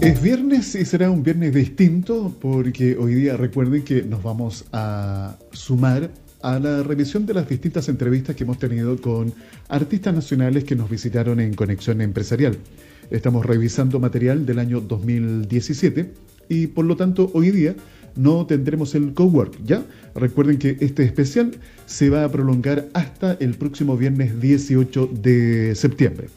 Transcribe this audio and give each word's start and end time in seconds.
Es 0.00 0.22
viernes 0.22 0.76
y 0.76 0.84
será 0.84 1.10
un 1.10 1.24
viernes 1.24 1.52
distinto 1.52 2.32
porque 2.40 2.96
hoy 2.96 3.14
día 3.14 3.36
recuerden 3.36 3.82
que 3.82 4.04
nos 4.04 4.22
vamos 4.22 4.64
a 4.72 5.36
sumar 5.50 6.12
a 6.40 6.60
la 6.60 6.84
revisión 6.84 7.26
de 7.26 7.34
las 7.34 7.48
distintas 7.48 7.88
entrevistas 7.88 8.36
que 8.36 8.44
hemos 8.44 8.60
tenido 8.60 8.96
con 9.00 9.34
artistas 9.68 10.14
nacionales 10.14 10.62
que 10.62 10.76
nos 10.76 10.88
visitaron 10.88 11.40
en 11.40 11.52
Conexión 11.52 12.00
Empresarial. 12.00 12.56
Estamos 13.10 13.44
revisando 13.44 13.98
material 13.98 14.46
del 14.46 14.60
año 14.60 14.80
2017 14.80 16.12
y 16.48 16.68
por 16.68 16.84
lo 16.84 16.96
tanto 16.96 17.32
hoy 17.34 17.50
día 17.50 17.74
no 18.14 18.46
tendremos 18.46 18.94
el 18.94 19.14
cowork, 19.14 19.58
¿ya? 19.64 19.84
Recuerden 20.14 20.58
que 20.58 20.76
este 20.80 21.02
especial 21.02 21.56
se 21.86 22.08
va 22.08 22.22
a 22.22 22.30
prolongar 22.30 22.86
hasta 22.94 23.32
el 23.32 23.54
próximo 23.54 23.96
viernes 23.96 24.40
18 24.40 25.10
de 25.12 25.74
septiembre. 25.74 26.28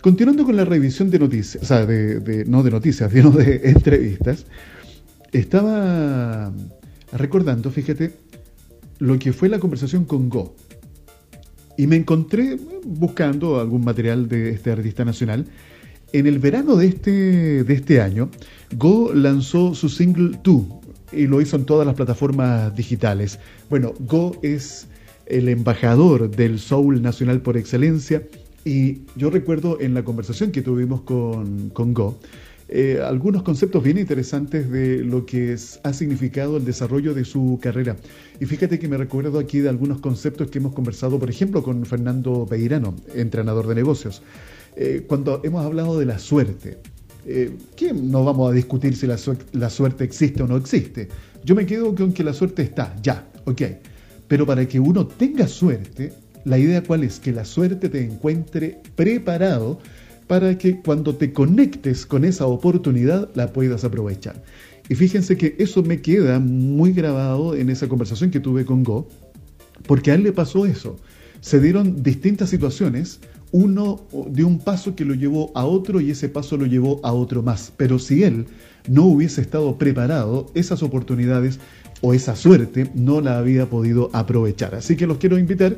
Continuando 0.00 0.44
con 0.44 0.54
la 0.56 0.64
revisión 0.64 1.10
de 1.10 1.18
noticias, 1.18 1.62
o 1.62 1.66
sea, 1.66 1.84
de, 1.84 2.44
no 2.46 2.62
de 2.62 2.70
noticias, 2.70 3.10
sino 3.12 3.30
de 3.30 3.60
entrevistas, 3.64 4.46
estaba 5.32 6.52
recordando, 7.12 7.70
fíjate, 7.70 8.12
lo 8.98 9.18
que 9.18 9.32
fue 9.32 9.48
la 9.48 9.58
conversación 9.58 10.04
con 10.04 10.28
Go. 10.28 10.54
Y 11.76 11.86
me 11.86 11.96
encontré 11.96 12.58
buscando 12.84 13.60
algún 13.60 13.84
material 13.84 14.28
de 14.28 14.50
este 14.50 14.72
artista 14.72 15.04
nacional. 15.04 15.46
En 16.12 16.26
el 16.26 16.38
verano 16.38 16.76
de 16.76 16.86
este, 16.86 17.64
de 17.64 17.74
este 17.74 18.00
año, 18.00 18.30
Go 18.76 19.12
lanzó 19.14 19.74
su 19.74 19.88
single 19.88 20.38
Tú 20.42 20.80
y 21.12 21.26
lo 21.26 21.40
hizo 21.40 21.56
en 21.56 21.64
todas 21.64 21.86
las 21.86 21.94
plataformas 21.94 22.74
digitales. 22.74 23.38
Bueno, 23.70 23.94
Go 24.00 24.36
es 24.42 24.88
el 25.26 25.48
embajador 25.48 26.30
del 26.30 26.58
soul 26.58 27.02
nacional 27.02 27.40
por 27.42 27.56
excelencia 27.56 28.22
y 28.68 29.06
yo 29.16 29.30
recuerdo 29.30 29.80
en 29.80 29.94
la 29.94 30.04
conversación 30.04 30.52
que 30.52 30.60
tuvimos 30.60 31.00
con, 31.00 31.70
con 31.70 31.94
Go, 31.94 32.18
eh, 32.68 33.00
algunos 33.02 33.42
conceptos 33.42 33.82
bien 33.82 33.96
interesantes 33.96 34.70
de 34.70 35.02
lo 35.02 35.24
que 35.24 35.56
ha 35.82 35.92
significado 35.94 36.58
el 36.58 36.66
desarrollo 36.66 37.14
de 37.14 37.24
su 37.24 37.58
carrera. 37.62 37.96
Y 38.40 38.44
fíjate 38.44 38.78
que 38.78 38.86
me 38.86 38.98
recuerdo 38.98 39.38
aquí 39.38 39.60
de 39.60 39.70
algunos 39.70 40.00
conceptos 40.00 40.50
que 40.50 40.58
hemos 40.58 40.74
conversado, 40.74 41.18
por 41.18 41.30
ejemplo, 41.30 41.62
con 41.62 41.86
Fernando 41.86 42.44
Peirano, 42.44 42.94
entrenador 43.14 43.66
de 43.68 43.74
negocios, 43.74 44.20
eh, 44.76 45.02
cuando 45.08 45.40
hemos 45.44 45.64
hablado 45.64 45.98
de 45.98 46.04
la 46.04 46.18
suerte. 46.18 46.76
Eh, 47.24 47.50
¿Qué 47.74 47.94
no 47.94 48.22
vamos 48.22 48.50
a 48.50 48.54
discutir 48.54 48.94
si 48.94 49.06
la, 49.06 49.16
la 49.52 49.70
suerte 49.70 50.04
existe 50.04 50.42
o 50.42 50.46
no 50.46 50.58
existe? 50.58 51.08
Yo 51.42 51.54
me 51.54 51.64
quedo 51.64 51.94
con 51.94 52.12
que 52.12 52.22
la 52.22 52.34
suerte 52.34 52.62
está, 52.64 52.94
ya, 53.02 53.26
ok. 53.46 53.62
Pero 54.28 54.44
para 54.44 54.68
que 54.68 54.78
uno 54.78 55.06
tenga 55.06 55.48
suerte, 55.48 56.12
la 56.48 56.58
idea 56.58 56.82
cuál 56.82 57.04
es? 57.04 57.20
Que 57.20 57.32
la 57.32 57.44
suerte 57.44 57.88
te 57.88 58.02
encuentre 58.02 58.80
preparado 58.96 59.78
para 60.26 60.56
que 60.56 60.80
cuando 60.80 61.14
te 61.14 61.32
conectes 61.32 62.06
con 62.06 62.24
esa 62.24 62.46
oportunidad 62.46 63.28
la 63.34 63.52
puedas 63.52 63.84
aprovechar. 63.84 64.42
Y 64.88 64.94
fíjense 64.94 65.36
que 65.36 65.54
eso 65.58 65.82
me 65.82 66.00
queda 66.00 66.38
muy 66.38 66.92
grabado 66.92 67.54
en 67.54 67.68
esa 67.68 67.88
conversación 67.88 68.30
que 68.30 68.40
tuve 68.40 68.64
con 68.64 68.82
Go, 68.82 69.08
porque 69.86 70.10
a 70.10 70.14
él 70.14 70.22
le 70.22 70.32
pasó 70.32 70.64
eso. 70.64 70.96
Se 71.40 71.60
dieron 71.60 72.02
distintas 72.02 72.48
situaciones, 72.50 73.20
uno 73.52 74.00
de 74.30 74.44
un 74.44 74.58
paso 74.58 74.94
que 74.94 75.04
lo 75.04 75.14
llevó 75.14 75.52
a 75.54 75.64
otro 75.64 76.00
y 76.00 76.10
ese 76.10 76.28
paso 76.28 76.56
lo 76.56 76.66
llevó 76.66 77.00
a 77.04 77.12
otro 77.12 77.42
más. 77.42 77.72
Pero 77.76 77.98
si 77.98 78.22
él 78.24 78.46
no 78.88 79.04
hubiese 79.04 79.42
estado 79.42 79.76
preparado, 79.76 80.50
esas 80.54 80.82
oportunidades 80.82 81.58
o 82.00 82.14
esa 82.14 82.36
suerte 82.36 82.90
no 82.94 83.20
la 83.20 83.38
había 83.38 83.66
podido 83.66 84.10
aprovechar. 84.12 84.74
Así 84.74 84.96
que 84.96 85.06
los 85.06 85.18
quiero 85.18 85.38
invitar 85.38 85.76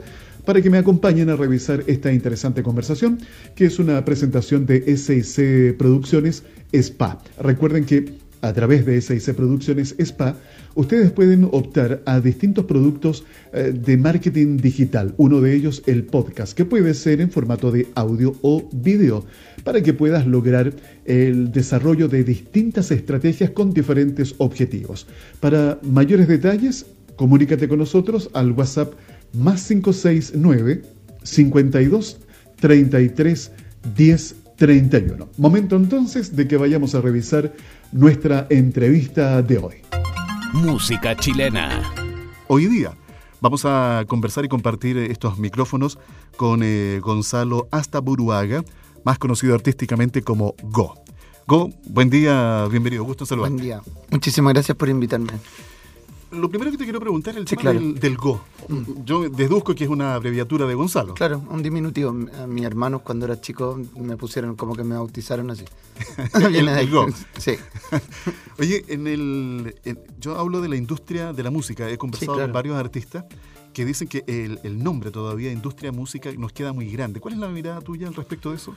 para 0.51 0.63
que 0.63 0.71
me 0.71 0.79
acompañen 0.79 1.31
a 1.31 1.37
revisar 1.37 1.85
esta 1.87 2.13
interesante 2.13 2.65
conversación, 2.65 3.21
que 3.55 3.67
es 3.67 3.79
una 3.79 4.05
presentación 4.05 4.67
de 4.67 4.97
SIC 4.97 5.77
Producciones 5.77 6.43
SPA. 6.73 7.21
Recuerden 7.39 7.85
que 7.85 8.15
a 8.41 8.53
través 8.53 8.85
de 8.85 9.01
SIC 9.01 9.37
Producciones 9.37 9.95
SPA, 10.05 10.35
ustedes 10.75 11.13
pueden 11.13 11.45
optar 11.53 12.03
a 12.05 12.19
distintos 12.19 12.65
productos 12.65 13.23
eh, 13.53 13.73
de 13.73 13.97
marketing 13.97 14.57
digital. 14.57 15.15
Uno 15.19 15.41
de 15.41 15.55
ellos, 15.55 15.85
el 15.87 16.03
podcast, 16.03 16.55
que 16.55 16.65
puede 16.65 16.95
ser 16.95 17.21
en 17.21 17.31
formato 17.31 17.71
de 17.71 17.87
audio 17.95 18.35
o 18.43 18.69
video, 18.73 19.25
para 19.63 19.81
que 19.85 19.95
puedas 19.95 20.27
lograr 20.27 20.73
el 21.05 21.53
desarrollo 21.53 22.09
de 22.09 22.25
distintas 22.25 22.91
estrategias 22.91 23.51
con 23.51 23.73
diferentes 23.73 24.35
objetivos. 24.39 25.07
Para 25.39 25.79
mayores 25.85 26.27
detalles, 26.27 26.87
comunícate 27.15 27.69
con 27.69 27.79
nosotros 27.79 28.31
al 28.33 28.51
WhatsApp 28.51 28.95
más 29.33 29.67
569 29.67 30.83
52 31.23 32.21
33 32.61 33.53
10 33.97 34.37
31. 34.57 35.29
Momento 35.39 35.77
entonces 35.77 36.37
de 36.37 36.47
que 36.47 36.59
vayamos 36.59 36.95
a 36.95 37.01
revisar 37.01 37.53
nuestra 37.93 38.47
entrevista 38.51 39.41
de 39.41 39.57
hoy. 39.57 39.77
Música 40.53 41.17
chilena. 41.17 41.83
Hoy 42.47 42.67
día 42.67 42.95
vamos 43.41 43.65
a 43.65 44.05
conversar 44.07 44.45
y 44.45 44.49
compartir 44.49 44.99
estos 44.99 45.39
micrófonos 45.39 45.99
con 46.37 46.61
eh, 46.63 47.01
Gonzalo 47.03 47.69
Astaburuaga, 47.71 48.63
más 49.05 49.19
conocido 49.19 49.55
artísticamente 49.55 50.23
como 50.23 50.55
Go. 50.63 50.95
Go, 51.47 51.71
buen 51.87 52.11
día, 52.11 52.67
bienvenido, 52.71 53.03
gusto 53.03 53.25
saludarte. 53.25 53.55
Buen 53.55 53.65
día, 53.65 53.81
muchísimas 54.11 54.53
gracias 54.53 54.77
por 54.77 54.89
invitarme. 54.89 55.33
Lo 56.31 56.49
primero 56.49 56.71
que 56.71 56.77
te 56.77 56.85
quiero 56.85 57.01
preguntar 57.01 57.35
es 57.35 57.41
el 57.41 57.45
tema 57.47 57.73
del, 57.73 58.17
Go. 58.17 58.41
Mm. 58.69 59.05
Yo 59.05 59.29
deduzco 59.29 59.75
que 59.75 59.85
es 59.85 59.91
una 59.91 60.15
abreviatura 60.15 60.67
de 60.67 60.75
Gonzalo. 60.75 61.15
Claro, 61.15 61.43
un 61.51 61.63
diminutivo. 61.63 62.11
A 62.11 62.47
mis 62.47 62.65
hermanos 62.65 63.03
cuando 63.03 63.27
era 63.27 63.41
chico 63.41 63.81
me 63.97 64.17
pusieron 64.17 64.55
como 64.55 64.75
que 64.75 64.85
me 64.85 64.95
bautizaron 64.95 65.51
así. 65.51 65.65
el, 66.35 66.91
Go. 66.91 67.07
Sí. 67.39 67.53
Oye, 68.59 68.85
en 68.89 69.07
el, 69.07 69.75
yo 70.21 70.39
hablo 70.39 70.61
de 70.61 70.69
la 70.69 70.77
industria 70.77 71.33
de 71.33 71.43
la 71.43 71.51
música. 71.51 71.91
He 71.91 71.99
conversado 71.99 72.39
con 72.39 72.53
varios 72.53 72.77
artistas 72.77 73.25
que 73.73 73.85
dicen 73.85 74.09
que 74.09 74.25
el, 74.27 74.61
el 74.63 74.83
nombre 74.83 75.11
todavía, 75.11 75.53
industria 75.53 75.93
música, 75.93 76.31
nos 76.33 76.53
queda 76.53 76.73
muy 76.73 76.91
grande. 76.91 77.21
¿Cuál 77.21 77.35
es 77.35 77.41
la 77.41 77.49
mirada 77.49 77.81
tuya 77.81 78.09
al 78.09 78.15
respecto 78.15 78.51
de 78.51 78.57
eso? 78.57 78.75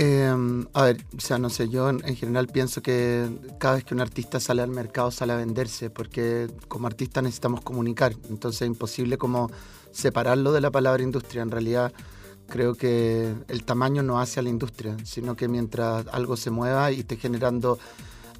Em, 0.00 0.64
a 0.74 0.84
ver, 0.84 1.04
o 1.16 1.20
sea, 1.20 1.38
no 1.38 1.50
sé, 1.50 1.68
yo 1.68 1.90
en, 1.90 2.14
general 2.14 2.46
pienso 2.46 2.80
que 2.80 3.28
cada 3.58 3.74
vez 3.74 3.84
que 3.84 3.94
un 3.94 4.00
artista 4.00 4.38
sale 4.38 4.62
al 4.62 4.70
mercado 4.70 5.10
sale 5.10 5.32
a 5.32 5.36
venderse, 5.36 5.90
porque 5.90 6.46
como 6.68 6.86
artista 6.86 7.20
necesitamos 7.20 7.62
comunicar, 7.62 8.14
entonces 8.30 8.62
es 8.62 8.68
imposible 8.68 9.18
como 9.18 9.50
separarlo 9.90 10.52
de 10.52 10.60
la 10.60 10.70
palabra 10.70 11.02
industria. 11.02 11.42
En 11.42 11.50
realidad 11.50 11.92
creo 12.48 12.76
que 12.76 13.34
el 13.48 13.64
tamaño 13.64 14.04
no 14.04 14.20
hace 14.20 14.38
a 14.38 14.44
la 14.44 14.50
industria, 14.50 14.96
sino 15.02 15.34
que 15.34 15.48
mientras 15.48 16.06
algo 16.12 16.36
se 16.36 16.52
mueva 16.52 16.92
y 16.92 17.00
esté 17.00 17.16
generando 17.16 17.80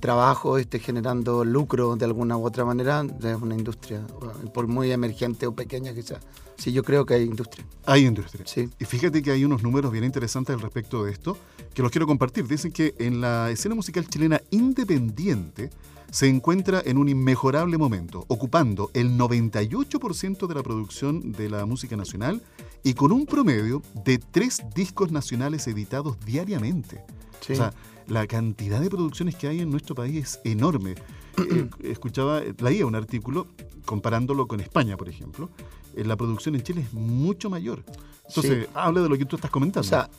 trabajo, 0.01 0.59
esté 0.59 0.79
generando 0.79 1.45
lucro 1.45 1.97
de 1.97 2.05
alguna 2.05 2.37
u 2.37 2.45
otra 2.45 2.65
manera, 2.65 3.05
es 3.23 3.37
una 3.41 3.55
industria, 3.55 4.07
por 4.55 4.67
muy 4.67 4.91
emergente 4.91 5.47
o 5.47 5.53
pequeña 5.53 5.95
que 5.95 6.03
sea. 6.03 6.21
Sí, 6.57 6.73
yo 6.73 6.83
creo 6.83 7.07
que 7.07 7.15
hay 7.15 7.23
industria. 7.23 7.65
Hay 7.87 8.05
industria. 8.05 8.45
Sí. 8.47 8.69
Y 8.81 8.85
fíjate 8.85 9.23
que 9.23 9.31
hay 9.31 9.45
unos 9.45 9.63
números 9.63 9.93
bien 9.93 10.05
interesantes 10.05 10.55
al 10.55 10.61
respecto 10.61 11.05
de 11.05 11.13
esto, 11.13 11.39
que 11.73 11.83
los 11.83 11.93
quiero 11.93 12.07
compartir. 12.07 12.47
Dicen 12.49 12.73
que 12.73 12.95
en 12.99 13.21
la 13.21 13.51
escena 13.51 13.77
musical 13.77 14.09
chilena 14.09 14.41
independiente 14.51 15.71
se 16.11 16.27
encuentra 16.27 16.83
en 16.85 16.99
un 16.99 17.09
inmejorable 17.09 17.77
momento, 17.79 18.25
ocupando 18.29 18.91
el 18.95 19.17
98% 19.19 20.47
de 20.47 20.55
la 20.55 20.63
producción 20.63 21.33
de 21.33 21.51
la 21.51 21.67
música 21.67 21.97
nacional 21.97 22.43
y 22.83 22.95
con 22.95 23.13
un 23.13 23.27
promedio 23.27 23.83
de 24.05 24.19
tres 24.19 24.63
discos 24.75 25.13
nacionales 25.13 25.67
editados 25.69 26.19
diariamente. 26.25 27.03
O 27.41 27.55
sea, 27.55 27.73
la 28.09 28.27
cantidad 28.27 28.81
de 28.81 28.91
producciones 28.91 29.37
que 29.37 29.49
hay 29.49 29.61
en 29.61 29.71
nuestro 29.71 29.95
país 29.95 30.17
es 30.17 30.41
enorme. 30.45 30.95
Eh, 31.39 31.69
escuchaba, 31.85 32.43
leía 32.59 32.85
un 32.85 32.97
artículo 32.97 33.47
comparándolo 33.85 34.49
con 34.49 34.59
España, 34.59 34.97
por 34.97 35.09
ejemplo. 35.09 35.49
Eh, 35.95 36.05
la 36.05 36.17
producción 36.17 36.57
en 36.57 36.63
Chile 36.63 36.81
es 36.81 36.93
mucho 36.93 37.49
mayor. 37.49 37.85
Entonces, 38.27 38.67
habla 38.75 39.03
de 39.03 39.09
lo 39.09 39.17
que 39.17 39.25
tú 39.25 39.37
estás 39.37 39.49
comentando. 39.49 39.87
O 39.87 39.89
sea, 39.89 40.11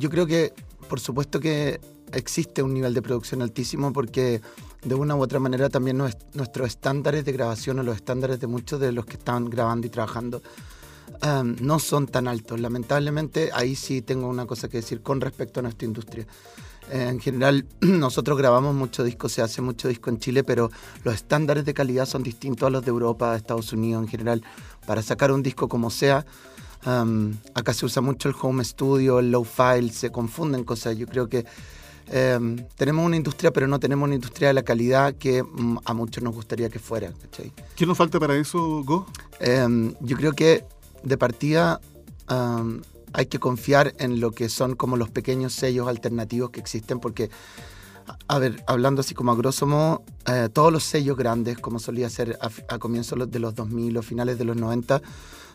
yo 0.00 0.10
creo 0.10 0.26
que, 0.26 0.52
por 0.88 0.98
supuesto 0.98 1.38
que 1.38 1.80
existe 2.12 2.60
un 2.64 2.74
nivel 2.74 2.92
de 2.92 3.02
producción 3.02 3.40
altísimo 3.40 3.92
porque 3.92 4.40
de 4.82 4.94
una 4.96 5.14
u 5.14 5.22
otra 5.22 5.38
manera 5.38 5.68
también 5.68 5.96
nuestros 5.96 6.66
estándares 6.66 7.24
de 7.24 7.32
grabación 7.32 7.78
o 7.78 7.82
los 7.84 7.94
estándares 7.94 8.40
de 8.40 8.48
muchos 8.48 8.80
de 8.80 8.90
los 8.90 9.06
que 9.06 9.14
están 9.14 9.48
grabando 9.50 9.86
y 9.86 9.90
trabajando 9.90 10.42
um, 11.22 11.54
no 11.60 11.78
son 11.78 12.06
tan 12.06 12.26
altos. 12.28 12.58
Lamentablemente, 12.58 13.50
ahí 13.52 13.76
sí 13.76 14.02
tengo 14.02 14.28
una 14.28 14.46
cosa 14.46 14.68
que 14.68 14.78
decir 14.78 15.02
con 15.02 15.20
respecto 15.20 15.60
a 15.60 15.62
nuestra 15.62 15.86
industria 15.86 16.26
en 16.90 17.20
general, 17.20 17.66
nosotros 17.80 18.38
grabamos 18.38 18.74
mucho 18.74 19.04
disco, 19.04 19.28
se 19.28 19.42
hace 19.42 19.62
mucho 19.62 19.88
disco 19.88 20.10
en 20.10 20.18
Chile, 20.18 20.44
pero 20.44 20.70
los 21.04 21.14
estándares 21.14 21.64
de 21.64 21.74
calidad 21.74 22.06
son 22.06 22.22
distintos 22.22 22.66
a 22.66 22.70
los 22.70 22.84
de 22.84 22.90
Europa, 22.90 23.32
de 23.32 23.38
Estados 23.38 23.72
Unidos 23.72 24.02
en 24.02 24.08
general. 24.08 24.42
Para 24.86 25.02
sacar 25.02 25.32
un 25.32 25.42
disco 25.42 25.68
como 25.68 25.90
sea, 25.90 26.24
um, 26.86 27.34
acá 27.54 27.74
se 27.74 27.86
usa 27.86 28.02
mucho 28.02 28.28
el 28.28 28.34
home 28.40 28.64
studio, 28.64 29.18
el 29.18 29.30
low 29.30 29.44
file, 29.44 29.90
se 29.90 30.10
confunden 30.10 30.64
cosas. 30.64 30.96
Yo 30.96 31.06
creo 31.06 31.28
que 31.28 31.44
um, 32.36 32.56
tenemos 32.76 33.04
una 33.04 33.16
industria, 33.16 33.52
pero 33.52 33.66
no 33.66 33.78
tenemos 33.78 34.06
una 34.06 34.14
industria 34.14 34.48
de 34.48 34.54
la 34.54 34.62
calidad 34.62 35.14
que 35.14 35.42
um, 35.42 35.78
a 35.84 35.94
muchos 35.94 36.22
nos 36.22 36.34
gustaría 36.34 36.68
que 36.68 36.78
fuera. 36.78 37.12
¿Qué 37.76 37.86
nos 37.86 37.98
falta 37.98 38.18
para 38.18 38.36
eso, 38.36 38.82
Go? 38.84 39.06
yo 40.00 40.16
creo 40.16 40.32
que 40.32 40.64
de 41.02 41.16
partida 41.16 41.80
hay 43.12 43.26
que 43.26 43.38
confiar 43.38 43.94
en 43.98 44.20
lo 44.20 44.32
que 44.32 44.48
son 44.48 44.74
como 44.74 44.96
los 44.96 45.10
pequeños 45.10 45.52
sellos 45.52 45.88
alternativos 45.88 46.50
que 46.50 46.60
existen 46.60 47.00
porque 47.00 47.30
A 48.26 48.38
ver, 48.38 48.64
hablando 48.66 49.02
así 49.02 49.14
como 49.14 49.32
a 49.32 49.36
grosso 49.36 49.66
modo, 49.66 50.02
eh, 50.26 50.48
todos 50.50 50.72
los 50.72 50.82
sellos 50.84 51.16
grandes, 51.16 51.58
como 51.58 51.78
solía 51.78 52.08
ser 52.08 52.38
a, 52.40 52.74
a 52.74 52.78
comienzos 52.78 53.30
de 53.30 53.38
los 53.38 53.54
2000 53.54 53.98
o 53.98 54.02
finales 54.02 54.38
de 54.38 54.44
los 54.44 54.56
90, 54.56 55.02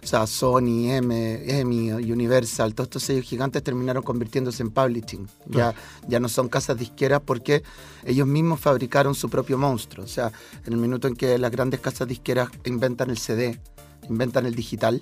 o 0.04 0.06
sea, 0.06 0.28
Sony, 0.28 0.92
M, 0.92 1.60
EMI, 1.60 1.94
Universal, 2.12 2.76
todos 2.76 2.88
estos 2.88 3.04
sellos 3.04 3.26
gigantes 3.26 3.64
terminaron 3.64 4.04
convirtiéndose 4.04 4.62
en 4.62 4.70
publishing. 4.70 5.30
Ya, 5.46 5.74
ya 6.10 6.20
no 6.20 6.28
son 6.28 6.50
casas 6.50 6.78
disqueras 6.78 7.22
porque 7.26 7.64
ellos 8.04 8.28
mismos 8.28 8.60
fabricaron 8.60 9.16
su 9.16 9.30
propio 9.30 9.58
monstruo. 9.58 10.04
O 10.04 10.10
sea, 10.10 10.34
en 10.66 10.74
el 10.74 10.80
minuto 10.80 11.08
en 11.08 11.16
que 11.16 11.38
las 11.38 11.52
grandes 11.52 11.80
casas 11.80 12.10
disqueras 12.10 12.50
inventan 12.66 13.12
el 13.12 13.18
CD, 13.18 13.62
inventan 14.10 14.46
el 14.46 14.56
digital, 14.56 15.02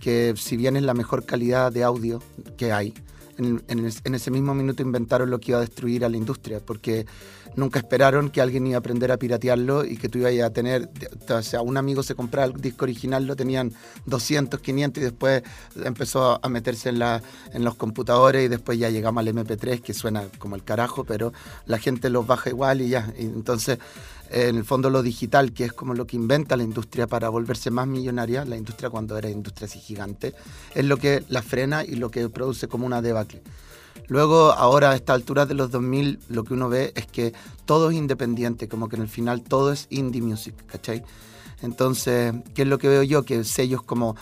que 0.00 0.34
si 0.36 0.56
bien 0.56 0.76
es 0.76 0.82
la 0.82 0.94
mejor 0.94 1.24
calidad 1.24 1.72
de 1.72 1.84
audio 1.84 2.22
que 2.56 2.72
hay, 2.72 2.94
en, 3.38 4.14
ese 4.14 4.30
mismo 4.30 4.54
minuto 4.54 4.82
inventaron 4.82 5.30
lo 5.30 5.38
que 5.38 5.52
iba 5.52 5.58
a 5.58 5.60
destruir 5.60 6.04
a 6.04 6.08
la 6.08 6.16
industria, 6.16 6.60
porque 6.64 7.06
nunca 7.54 7.78
esperaron 7.78 8.30
que 8.30 8.40
alguien 8.40 8.66
iba 8.66 8.76
a 8.76 8.78
aprender 8.78 9.10
a 9.12 9.16
piratearlo 9.16 9.84
y 9.84 9.96
que 9.96 10.08
tú 10.08 10.18
ibas 10.18 10.32
a 10.40 10.50
tener, 10.50 10.88
o 11.28 11.42
sea, 11.42 11.62
un 11.62 11.76
amigo 11.76 12.02
se 12.02 12.14
compraba 12.14 12.46
el 12.46 12.60
disco 12.60 12.84
original, 12.84 13.26
lo 13.26 13.36
tenían 13.36 13.72
200, 14.06 14.60
500 14.60 15.00
y 15.00 15.04
después 15.04 15.42
empezó 15.82 16.38
a 16.42 16.48
meterse 16.48 16.90
en, 16.90 17.64
los 17.64 17.74
computadores 17.74 18.44
y 18.44 18.48
después 18.48 18.78
ya 18.78 18.90
llegamos 18.90 19.20
al 19.20 19.34
MP3 19.34 19.80
que 19.80 19.94
suena 19.94 20.24
como 20.38 20.56
el 20.56 20.64
carajo, 20.64 21.04
pero 21.04 21.32
la 21.66 21.78
gente 21.78 22.10
los 22.10 22.26
baja 22.26 22.50
igual 22.50 22.80
y 22.80 22.88
ya. 22.88 23.12
entonces 23.16 23.78
en 24.30 24.56
el 24.56 24.64
fondo 24.64 24.90
lo 24.90 25.02
digital, 25.02 25.52
que 25.52 25.64
es 25.64 25.72
como 25.72 25.94
lo 25.94 26.06
que 26.06 26.16
inventa 26.16 26.56
la 26.56 26.62
industria 26.62 27.06
para 27.06 27.28
volverse 27.28 27.70
más 27.70 27.86
millonaria, 27.86 28.44
la 28.44 28.56
industria 28.56 28.90
cuando 28.90 29.16
era 29.16 29.30
industria 29.30 29.66
así 29.66 29.78
gigante, 29.78 30.34
es 30.74 30.84
lo 30.84 30.96
que 30.96 31.24
la 31.28 31.42
frena 31.42 31.84
y 31.84 31.96
lo 31.96 32.10
que 32.10 32.28
produce 32.28 32.68
como 32.68 32.86
una 32.86 33.02
debacle. 33.02 33.42
Luego, 34.08 34.52
ahora 34.52 34.90
a 34.90 34.94
esta 34.94 35.14
altura 35.14 35.46
de 35.46 35.54
los 35.54 35.70
2000, 35.70 36.20
lo 36.28 36.44
que 36.44 36.54
uno 36.54 36.68
ve 36.68 36.92
es 36.94 37.06
que 37.06 37.32
todo 37.64 37.90
es 37.90 37.96
independiente, 37.96 38.68
como 38.68 38.88
que 38.88 38.96
en 38.96 39.02
el 39.02 39.08
final 39.08 39.42
todo 39.42 39.72
es 39.72 39.86
indie 39.90 40.22
music, 40.22 40.54
¿cachai? 40.66 41.02
Entonces, 41.62 42.34
¿qué 42.54 42.62
es 42.62 42.68
lo 42.68 42.78
que 42.78 42.88
veo 42.88 43.02
yo? 43.02 43.24
Que 43.24 43.42
sellos 43.42 43.82
como, 43.82 44.14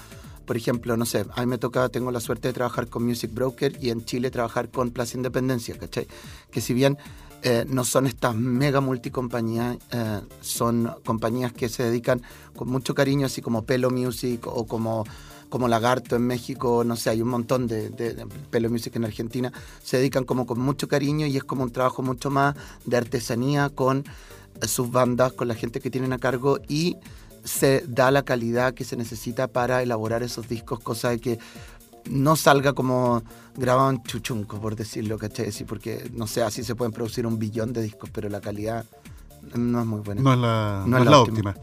por 0.46 0.56
ejemplo, 0.56 0.96
no 0.96 1.04
sé, 1.04 1.26
a 1.34 1.40
mí 1.40 1.46
me 1.46 1.58
toca, 1.58 1.88
tengo 1.88 2.10
la 2.12 2.20
suerte 2.20 2.48
de 2.48 2.54
trabajar 2.54 2.88
con 2.88 3.04
Music 3.04 3.30
Broker 3.34 3.76
y 3.80 3.90
en 3.90 4.04
Chile 4.04 4.30
trabajar 4.30 4.70
con 4.70 4.90
Plaza 4.90 5.16
Independencia, 5.16 5.76
¿cachai? 5.76 6.06
Que 6.50 6.60
si 6.60 6.72
bien 6.72 6.96
eh, 7.46 7.66
no 7.68 7.84
son 7.84 8.06
estas 8.06 8.34
mega 8.34 8.80
multicompañías, 8.80 9.76
eh, 9.90 10.22
son 10.40 10.90
compañías 11.04 11.52
que 11.52 11.68
se 11.68 11.82
dedican 11.82 12.22
con 12.56 12.70
mucho 12.70 12.94
cariño, 12.94 13.26
así 13.26 13.42
como 13.42 13.66
Pelo 13.66 13.90
Music 13.90 14.46
o 14.46 14.66
como, 14.66 15.04
como 15.50 15.68
Lagarto 15.68 16.16
en 16.16 16.22
México, 16.26 16.84
no 16.84 16.96
sé, 16.96 17.10
hay 17.10 17.20
un 17.20 17.28
montón 17.28 17.66
de, 17.66 17.90
Pelo 18.50 18.70
Music 18.70 18.96
en 18.96 19.04
Argentina, 19.04 19.52
se 19.82 19.98
dedican 19.98 20.24
como 20.24 20.46
con 20.46 20.58
mucho 20.58 20.88
cariño 20.88 21.26
y 21.26 21.36
es 21.36 21.44
como 21.44 21.64
un 21.64 21.70
trabajo 21.70 22.00
mucho 22.00 22.30
más 22.30 22.54
de 22.86 22.96
artesanía 22.96 23.68
con 23.68 24.04
sus 24.66 24.90
bandas, 24.90 25.34
con 25.34 25.46
la 25.46 25.54
gente 25.54 25.80
que 25.80 25.90
tienen 25.90 26.14
a 26.14 26.18
cargo 26.18 26.60
y 26.66 26.96
se 27.44 27.84
da 27.86 28.10
la 28.10 28.22
calidad 28.22 28.72
que 28.72 28.84
se 28.84 28.96
necesita 28.96 29.48
para 29.48 29.82
elaborar 29.82 30.22
esos 30.22 30.48
discos, 30.48 30.80
cosa 30.80 31.10
de 31.10 31.18
que 31.18 31.38
no 32.10 32.36
salga 32.36 32.72
como 32.72 33.22
grabado 33.56 33.90
en 33.90 34.02
chuchunco, 34.02 34.60
por 34.60 34.76
decirlo, 34.76 35.18
¿cachai? 35.18 35.52
Sí, 35.52 35.64
porque, 35.64 36.10
no 36.12 36.26
sé, 36.26 36.42
así 36.42 36.64
se 36.64 36.74
pueden 36.74 36.92
producir 36.92 37.26
un 37.26 37.38
billón 37.38 37.72
de 37.72 37.82
discos, 37.82 38.10
pero 38.10 38.28
la 38.28 38.40
calidad 38.40 38.84
no 39.54 39.80
es 39.80 39.86
muy 39.86 40.00
buena. 40.00 40.22
No 40.22 40.32
es 40.32 40.38
la, 40.38 40.84
no 40.86 40.98
es 40.98 41.04
la 41.04 41.20
óptima. 41.20 41.54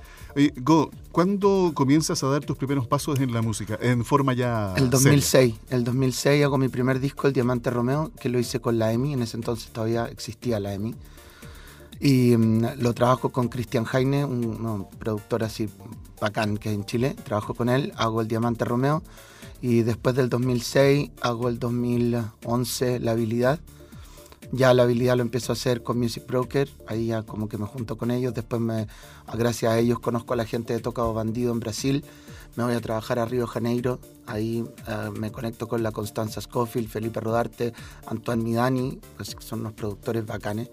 Go, 0.57 0.91
¿cuándo 1.11 1.71
comienzas 1.73 2.23
a 2.23 2.27
dar 2.27 2.45
tus 2.45 2.57
primeros 2.57 2.88
pasos 2.88 3.19
en 3.19 3.33
la 3.33 3.41
música? 3.41 3.77
En 3.81 4.05
forma 4.05 4.33
ya. 4.33 4.73
El 4.77 4.89
2006. 4.89 5.55
El 5.69 5.83
2006 5.83 6.43
hago 6.43 6.57
mi 6.57 6.69
primer 6.69 6.99
disco, 6.99 7.27
El 7.27 7.33
Diamante 7.33 7.69
Romeo, 7.69 8.11
que 8.19 8.29
lo 8.29 8.39
hice 8.39 8.61
con 8.61 8.79
la 8.79 8.93
EMI. 8.93 9.13
En 9.13 9.21
ese 9.23 9.35
entonces 9.35 9.71
todavía 9.71 10.05
existía 10.05 10.59
la 10.59 10.73
EMI. 10.73 10.95
Y 11.99 12.38
mm, 12.38 12.79
lo 12.79 12.93
trabajo 12.93 13.29
con 13.29 13.49
Cristian 13.49 13.83
Jaime, 13.83 14.23
un, 14.23 14.88
productor 14.99 15.43
así 15.43 15.69
bacán 16.19 16.57
que 16.57 16.69
es 16.69 16.75
en 16.75 16.85
Chile. 16.85 17.15
Trabajo 17.23 17.53
con 17.53 17.67
él, 17.67 17.91
hago 17.97 18.21
El 18.21 18.27
Diamante 18.27 18.63
Romeo 18.63 19.03
y 19.61 19.83
después 19.83 20.15
del 20.15 20.29
2006 20.29 21.11
hago 21.21 21.47
el 21.47 21.59
2011 21.59 22.99
la 22.99 23.11
habilidad. 23.11 23.59
Ya 24.51 24.73
la 24.73 24.83
habilidad 24.83 25.15
lo 25.15 25.21
empiezo 25.21 25.51
a 25.51 25.55
hacer 25.55 25.81
con 25.81 25.97
Music 25.97 26.25
Broker, 26.27 26.69
ahí 26.87 27.07
ya 27.07 27.23
como 27.23 27.47
que 27.47 27.57
me 27.57 27.65
junto 27.65 27.97
con 27.97 28.11
ellos, 28.11 28.33
después 28.33 28.61
me, 28.61 28.87
gracias 29.33 29.71
a 29.71 29.79
ellos 29.79 29.99
conozco 29.99 30.33
a 30.33 30.35
la 30.35 30.45
gente 30.45 30.73
de 30.73 30.79
Tocado 30.79 31.13
Bandido 31.13 31.53
en 31.53 31.61
Brasil, 31.61 32.03
me 32.57 32.65
voy 32.65 32.73
a 32.73 32.81
trabajar 32.81 33.17
a 33.17 33.25
Río 33.25 33.47
Janeiro, 33.47 33.99
ahí 34.25 34.65
eh, 34.89 35.09
me 35.17 35.31
conecto 35.31 35.69
con 35.69 35.83
la 35.83 35.93
Constanza 35.93 36.41
Scofield, 36.41 36.89
Felipe 36.89 37.21
Rodarte, 37.21 37.71
Antoine 38.07 38.43
Midani, 38.43 38.99
pues, 39.15 39.37
son 39.39 39.61
unos 39.61 39.71
productores 39.71 40.25
bacanes 40.25 40.69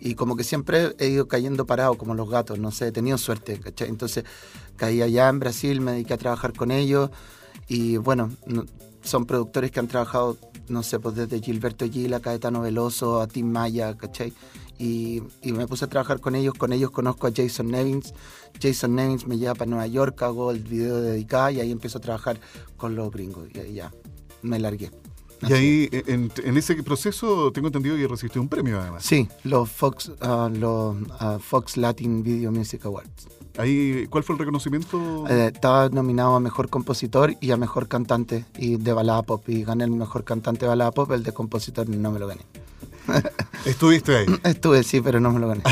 y 0.00 0.14
como 0.14 0.36
que 0.36 0.44
siempre 0.44 0.94
he 0.98 1.08
ido 1.08 1.28
cayendo 1.28 1.66
parado 1.66 1.98
como 1.98 2.14
los 2.14 2.30
gatos, 2.30 2.58
no 2.58 2.70
sé, 2.70 2.88
he 2.88 2.92
tenido 2.92 3.18
suerte, 3.18 3.58
¿cachai? 3.60 3.88
Entonces 3.88 4.24
caí 4.76 5.02
allá 5.02 5.28
en 5.28 5.40
Brasil, 5.40 5.80
me 5.80 5.92
dediqué 5.92 6.14
a 6.14 6.18
trabajar 6.18 6.52
con 6.54 6.70
ellos, 6.70 7.10
y 7.68 7.98
bueno, 7.98 8.30
son 9.02 9.26
productores 9.26 9.70
que 9.70 9.80
han 9.80 9.88
trabajado, 9.88 10.36
no 10.68 10.82
sé, 10.82 10.98
pues 10.98 11.14
desde 11.14 11.40
Gilberto 11.40 11.88
Gila, 11.88 12.20
Caetano 12.20 12.62
Veloso, 12.62 13.20
a 13.20 13.26
Tim 13.26 13.46
Maya, 13.46 13.96
¿cachai? 13.96 14.32
Y, 14.78 15.22
me 15.42 15.66
puse 15.66 15.84
a 15.84 15.88
trabajar 15.88 16.20
con 16.20 16.34
ellos. 16.34 16.54
Con 16.54 16.72
ellos 16.72 16.90
conozco 16.90 17.26
a 17.26 17.32
Jason 17.34 17.68
Nevins. 17.68 18.14
Jason 18.62 18.94
Nevins 18.94 19.26
me 19.26 19.36
lleva 19.36 19.54
para 19.54 19.68
Nueva 19.68 19.86
York, 19.86 20.22
hago 20.22 20.50
el 20.50 20.60
video 20.60 21.00
dedicado 21.00 21.50
y 21.50 21.60
ahí 21.60 21.72
empiezo 21.72 21.98
a 21.98 22.00
trabajar 22.00 22.40
con 22.76 22.94
los 22.94 23.10
gringos. 23.10 23.48
Y 23.68 23.74
ya, 23.74 23.92
me 24.42 24.58
largué. 24.58 24.90
Y 25.46 25.52
ahí, 25.52 25.88
en, 25.92 26.56
ese 26.56 26.82
proceso, 26.82 27.52
tengo 27.52 27.68
entendido 27.68 27.96
que 27.96 28.08
recibiste 28.08 28.38
un 28.38 28.48
premio 28.48 28.80
además. 28.80 29.04
Sí, 29.04 29.28
los 29.44 29.70
Fox, 29.70 30.10
ah, 30.20 30.50
los, 30.52 30.96
ah, 31.20 31.38
Fox 31.40 31.76
Latin 31.76 32.22
Video 32.22 32.50
Music 32.50 32.84
Awards. 32.84 33.28
Ahí, 33.56 34.06
¿Cuál 34.08 34.22
fue 34.22 34.34
el 34.34 34.38
reconocimiento? 34.38 35.26
Eh, 35.28 35.50
estaba 35.52 35.88
nominado 35.88 36.36
a 36.36 36.40
Mejor 36.40 36.68
Compositor 36.68 37.34
y 37.40 37.50
a 37.50 37.56
Mejor 37.56 37.88
Cantante 37.88 38.44
y 38.56 38.76
de 38.76 38.92
Balada 38.92 39.22
Pop. 39.22 39.48
Y 39.48 39.64
gané 39.64 39.84
el 39.84 39.90
Mejor 39.90 40.24
Cantante 40.24 40.60
de 40.60 40.68
Balada 40.68 40.92
Pop, 40.92 41.10
el 41.10 41.24
de 41.24 41.32
Compositor 41.32 41.88
no 41.88 42.12
me 42.12 42.20
lo 42.20 42.28
gané. 42.28 42.42
¿Estuviste 43.64 44.16
ahí? 44.16 44.26
Estuve, 44.44 44.82
sí, 44.82 45.00
pero 45.00 45.18
no 45.18 45.32
me 45.32 45.40
lo 45.40 45.48
gané. 45.48 45.62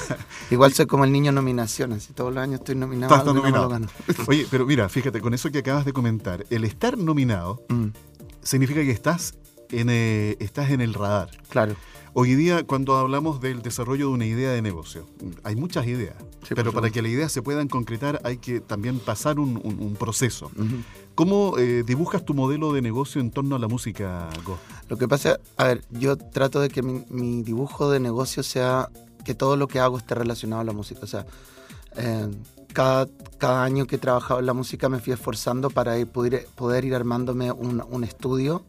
Igual 0.50 0.72
soy 0.72 0.86
como 0.86 1.04
el 1.04 1.12
niño 1.12 1.32
nominaciones. 1.32 2.08
Todos 2.14 2.32
los 2.32 2.42
años 2.42 2.60
estoy 2.60 2.76
nominado. 2.76 3.14
Estás 3.14 3.34
nominado. 3.34 3.78
No 3.78 3.88
Oye, 4.26 4.46
pero 4.50 4.66
mira, 4.66 4.88
fíjate, 4.88 5.20
con 5.20 5.34
eso 5.34 5.50
que 5.50 5.58
acabas 5.58 5.84
de 5.84 5.92
comentar, 5.92 6.46
el 6.50 6.64
estar 6.64 6.96
nominado 6.96 7.62
mm. 7.68 7.88
Significa 8.44 8.82
que 8.82 8.90
estás 8.90 9.34
en, 9.70 9.88
eh, 9.90 10.36
estás 10.38 10.70
en 10.70 10.80
el 10.80 10.94
radar. 10.94 11.30
Claro. 11.48 11.74
Hoy 12.16 12.36
día, 12.36 12.64
cuando 12.64 12.96
hablamos 12.96 13.40
del 13.40 13.60
desarrollo 13.60 14.06
de 14.06 14.12
una 14.12 14.26
idea 14.26 14.52
de 14.52 14.62
negocio, 14.62 15.04
hay 15.42 15.56
muchas 15.56 15.84
ideas, 15.88 16.14
pero 16.54 16.72
para 16.72 16.90
que 16.90 17.02
las 17.02 17.10
ideas 17.10 17.32
se 17.32 17.42
puedan 17.42 17.66
concretar 17.66 18.20
hay 18.22 18.36
que 18.36 18.60
también 18.60 19.00
pasar 19.00 19.40
un, 19.40 19.96
proceso. 19.98 20.48
¿Cómo 21.16 21.58
eh, 21.58 21.82
dibujas 21.84 22.24
tu 22.24 22.32
modelo 22.32 22.72
de 22.72 22.82
negocio 22.82 23.20
en 23.20 23.32
torno 23.32 23.56
a 23.56 23.58
la 23.58 23.66
música, 23.66 24.28
Go? 24.44 24.56
Lo 24.88 24.96
que 24.96 25.08
pasa, 25.08 25.40
a 25.56 25.64
ver, 25.64 25.84
yo 25.90 26.16
trato 26.16 26.60
de 26.60 26.68
que 26.68 26.82
mi, 26.82 27.42
dibujo 27.42 27.90
de 27.90 27.98
negocio 27.98 28.44
sea 28.44 28.90
que 29.24 29.34
todo 29.34 29.56
lo 29.56 29.66
que 29.66 29.80
hago 29.80 29.98
esté 29.98 30.14
relacionado 30.14 30.62
a 30.62 30.64
la 30.64 30.72
música. 30.72 31.00
O 31.02 31.08
sea, 31.08 31.26
eh, 31.96 32.28
cada, 32.74 33.08
cada, 33.38 33.64
año 33.64 33.86
que 33.86 33.96
he 33.96 33.98
trabajado 33.98 34.40
en 34.40 34.46
la 34.46 34.52
música 34.52 34.90
me 34.90 34.98
fui 34.98 35.14
esforzando 35.14 35.70
para 35.70 35.94
poder, 36.04 36.46
poder 36.54 36.84
ir 36.84 36.94
armándome 36.94 37.50
un, 37.50 37.82
un 37.88 38.04
estudio 38.04 38.64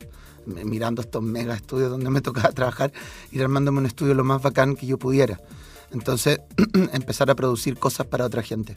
mirando 0.45 1.01
estos 1.01 1.21
mega 1.21 1.55
estudios 1.55 1.89
donde 1.89 2.09
me 2.09 2.21
tocaba 2.27 2.51
trabajar, 2.51 2.93
ir 3.31 3.41
armándome 3.41 3.79
un 3.79 3.85
estudio 3.85 4.13
lo 4.13 4.23
más 4.23 4.41
bacán 4.41 4.75
que 4.75 4.85
yo 4.85 4.97
pudiera. 4.97 5.41
Entonces, 5.91 6.39
empezar 6.93 7.29
a 7.29 7.35
producir 7.35 7.77
cosas 7.77 8.07
para 8.07 8.25
otra 8.25 8.41
gente. 8.41 8.75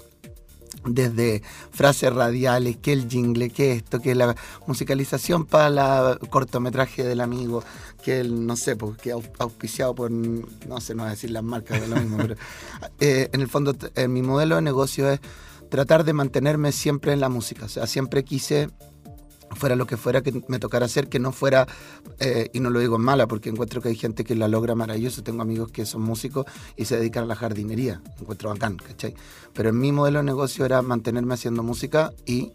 Desde 0.85 1.43
frases 1.71 2.13
radiales, 2.13 2.77
que 2.77 2.93
el 2.93 3.09
jingle, 3.09 3.51
que 3.51 3.73
esto, 3.73 4.01
que 4.01 4.15
la 4.15 4.37
musicalización 4.67 5.45
para 5.45 6.13
el 6.13 6.29
cortometraje 6.29 7.05
del 7.05 7.21
amigo, 7.21 7.65
que 8.03 8.21
el, 8.21 8.47
no 8.47 8.57
sé, 8.57 8.77
porque 8.77 9.13
auspiciado 9.39 9.95
por, 9.95 10.11
no 10.11 10.81
sé, 10.81 10.95
no 10.95 11.03
voy 11.03 11.09
a 11.09 11.11
decir 11.11 11.31
las 11.31 11.43
marcas 11.43 11.81
de 11.81 11.89
lo 11.89 11.97
mismo, 11.97 12.17
pero 12.19 12.37
eh, 13.01 13.29
en 13.33 13.41
el 13.41 13.49
fondo 13.49 13.75
eh, 13.95 14.09
mi 14.09 14.23
modelo 14.23 14.57
de 14.57 14.63
negocio 14.63 15.11
es 15.11 15.21
tratar 15.69 16.05
de 16.05 16.13
mantenerme 16.13 16.73
siempre 16.73 17.13
en 17.13 17.21
la 17.21 17.29
música. 17.29 17.67
O 17.67 17.69
sea, 17.69 17.87
siempre 17.87 18.25
quise 18.25 18.71
fuera 19.57 19.77
lo 19.77 19.87
que 19.87 19.97
fuera 19.97 20.23
que 20.23 20.43
me 20.49 20.59
tocara 20.59 20.87
hacer, 20.87 21.09
que 21.09 21.19
no 21.19 21.33
fuera, 21.33 21.67
eh, 22.19 22.51
y 22.53 22.61
no 22.61 22.71
lo 22.71 22.81
digo 22.81 22.97
en 22.97 23.03
mala, 23.03 23.27
porque 23.27 23.49
encuentro 23.49 23.81
que 23.81 23.89
hay 23.89 23.97
gente 23.97 24.25
que 24.25 24.35
la 24.35 24.49
logra 24.49 24.75
maravilloso, 24.75 25.23
tengo 25.23 25.43
amigos 25.43 25.71
que 25.71 25.87
son 25.87 26.03
músicos 26.03 26.47
y 26.77 26.85
se 26.85 26.97
dedican 26.97 27.25
a 27.25 27.27
la 27.27 27.37
jardinería, 27.37 28.01
encuentro 28.21 28.51
bacán, 28.51 28.77
¿cachai? 28.77 29.15
Pero 29.55 29.71
en 29.71 29.79
mi 29.79 29.93
modelo 29.93 30.19
de 30.19 30.25
negocio 30.25 30.65
era 30.65 30.83
mantenerme 30.83 31.35
haciendo 31.35 31.63
música 31.63 32.13
y 32.27 32.53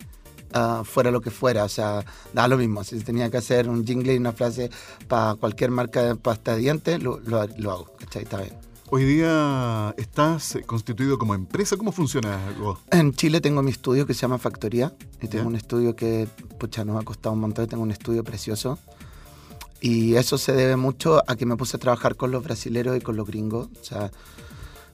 ah, 0.53 0.83
fuera 0.85 1.11
lo 1.11 1.21
que 1.21 1.31
fuera, 1.31 1.63
o 1.63 1.69
sea, 1.69 2.05
da 2.33 2.47
lo 2.47 2.57
mismo, 2.57 2.83
si 2.83 2.99
tenía 2.99 3.29
que 3.29 3.37
hacer 3.37 3.69
un 3.69 3.85
jingle 3.85 4.13
y 4.13 4.17
una 4.17 4.33
frase 4.33 4.69
para 5.07 5.35
cualquier 5.35 5.71
marca 5.71 6.01
de 6.03 6.15
pasta 6.15 6.55
de 6.55 6.59
dientes, 6.59 7.01
lo, 7.01 7.19
lo, 7.19 7.45
lo 7.57 7.71
hago, 7.71 7.91
¿cachai? 7.99 8.23
Está 8.23 8.41
bien. 8.41 8.53
Hoy 8.95 9.05
día 9.05 9.95
estás 9.97 10.55
constituido 10.67 11.17
como 11.17 11.33
empresa. 11.33 11.77
¿Cómo 11.77 11.91
funciona 11.91 12.39
En 12.91 13.11
Chile 13.13 13.41
tengo 13.41 13.63
mi 13.63 13.71
estudio 13.71 14.05
que 14.05 14.13
se 14.13 14.21
llama 14.21 14.37
Factoría. 14.37 14.93
Y 15.19 15.27
tengo 15.29 15.47
un 15.47 15.55
estudio 15.55 15.95
que, 15.95 16.27
pucha, 16.63 16.85
nos 16.85 17.01
ha 17.01 17.03
costado 17.03 17.33
un 17.33 17.41
montón. 17.41 17.67
Tengo 17.67 17.83
un 17.83 17.91
estudio 17.91 18.23
precioso. 18.23 18.79
Y 19.81 20.15
eso 20.15 20.37
se 20.37 20.53
debe 20.53 20.77
mucho 20.77 21.21
a 21.27 21.35
que 21.35 21.45
me 21.45 21.57
puse 21.57 21.75
a 21.75 21.79
trabajar 21.79 22.15
con 22.15 22.31
los 22.31 22.41
brasileros 22.41 22.95
y 22.95 23.01
con 23.01 23.17
los 23.17 23.27
gringos. 23.27 23.67
O 23.81 23.83
sea, 23.83 24.11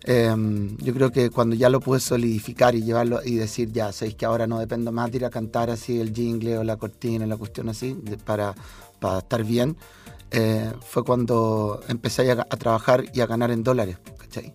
em, 0.03 0.75
yo 0.77 0.93
creo 0.95 1.11
que 1.11 1.29
cuando 1.29 1.55
ya 1.55 1.69
lo 1.69 1.79
pude 1.79 1.99
solidificar 1.99 2.73
y 2.73 2.81
llevarlo 2.81 3.21
y 3.23 3.35
decir, 3.35 3.71
ya, 3.71 3.91
sabéis 3.91 4.15
que 4.15 4.25
ahora 4.25 4.47
no 4.47 4.57
dependo 4.57 4.91
más 4.91 5.11
de 5.11 5.17
ir 5.17 5.25
a 5.25 5.29
cantar 5.29 5.69
así 5.69 5.99
el 5.99 6.11
jingle 6.11 6.57
o 6.57 6.63
la 6.63 6.77
cortina, 6.77 7.27
la 7.27 7.37
cuestión 7.37 7.69
así, 7.69 7.93
para, 8.25 8.55
para 8.99 9.19
estar 9.19 9.43
bien, 9.43 9.77
eh, 10.31 10.71
fue 10.81 11.03
cuando 11.03 11.81
empecé 11.87 12.31
a, 12.31 12.43
trabajar 12.45 13.05
y 13.13 13.21
a 13.21 13.27
ganar 13.27 13.51
en 13.51 13.63
dólares, 13.63 13.97
¿cachai? 14.17 14.53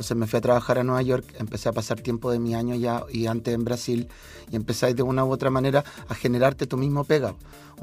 Entonces 0.00 0.16
me 0.16 0.26
fui 0.26 0.38
a 0.38 0.40
trabajar 0.40 0.78
a 0.78 0.82
Nueva 0.82 1.02
York, 1.02 1.34
empecé 1.38 1.68
a 1.68 1.72
pasar 1.72 2.00
tiempo 2.00 2.30
de 2.30 2.38
mi 2.38 2.54
año 2.54 2.74
ya 2.74 3.04
y 3.12 3.26
antes 3.26 3.52
en 3.52 3.64
Brasil 3.64 4.08
y 4.50 4.56
empecé 4.56 4.94
de 4.94 5.02
una 5.02 5.26
u 5.26 5.30
otra 5.30 5.50
manera 5.50 5.84
a 6.08 6.14
generarte 6.14 6.66
tu 6.66 6.78
mismo 6.78 7.04
pega. 7.04 7.34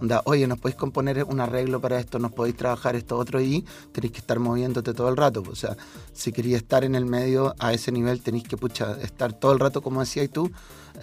Onda, 0.02 0.24
oye, 0.26 0.48
nos 0.48 0.58
podéis 0.58 0.80
componer 0.80 1.24
un 1.26 1.40
arreglo 1.40 1.80
para 1.80 2.00
esto, 2.00 2.18
nos 2.18 2.32
podéis 2.32 2.58
trabajar 2.58 2.96
esto 2.96 3.18
otro 3.18 3.40
y 3.40 3.64
tenéis 3.92 4.14
que 4.14 4.18
estar 4.18 4.40
moviéndote 4.40 4.96
todo 4.96 5.10
el 5.10 5.16
rato. 5.16 5.44
O 5.48 5.54
sea, 5.54 5.78
si 6.12 6.32
querías 6.32 6.64
estar 6.64 6.84
en 6.84 6.96
el 6.96 7.06
medio 7.06 7.54
a 7.60 7.72
ese 7.72 7.92
nivel, 7.92 8.24
tenéis 8.24 8.46
que 8.46 8.58
pucha, 8.58 8.98
estar 9.00 9.34
todo 9.34 9.54
el 9.54 9.60
rato, 9.60 9.84
como 9.84 10.00
decías 10.00 10.28
tú, 10.32 10.52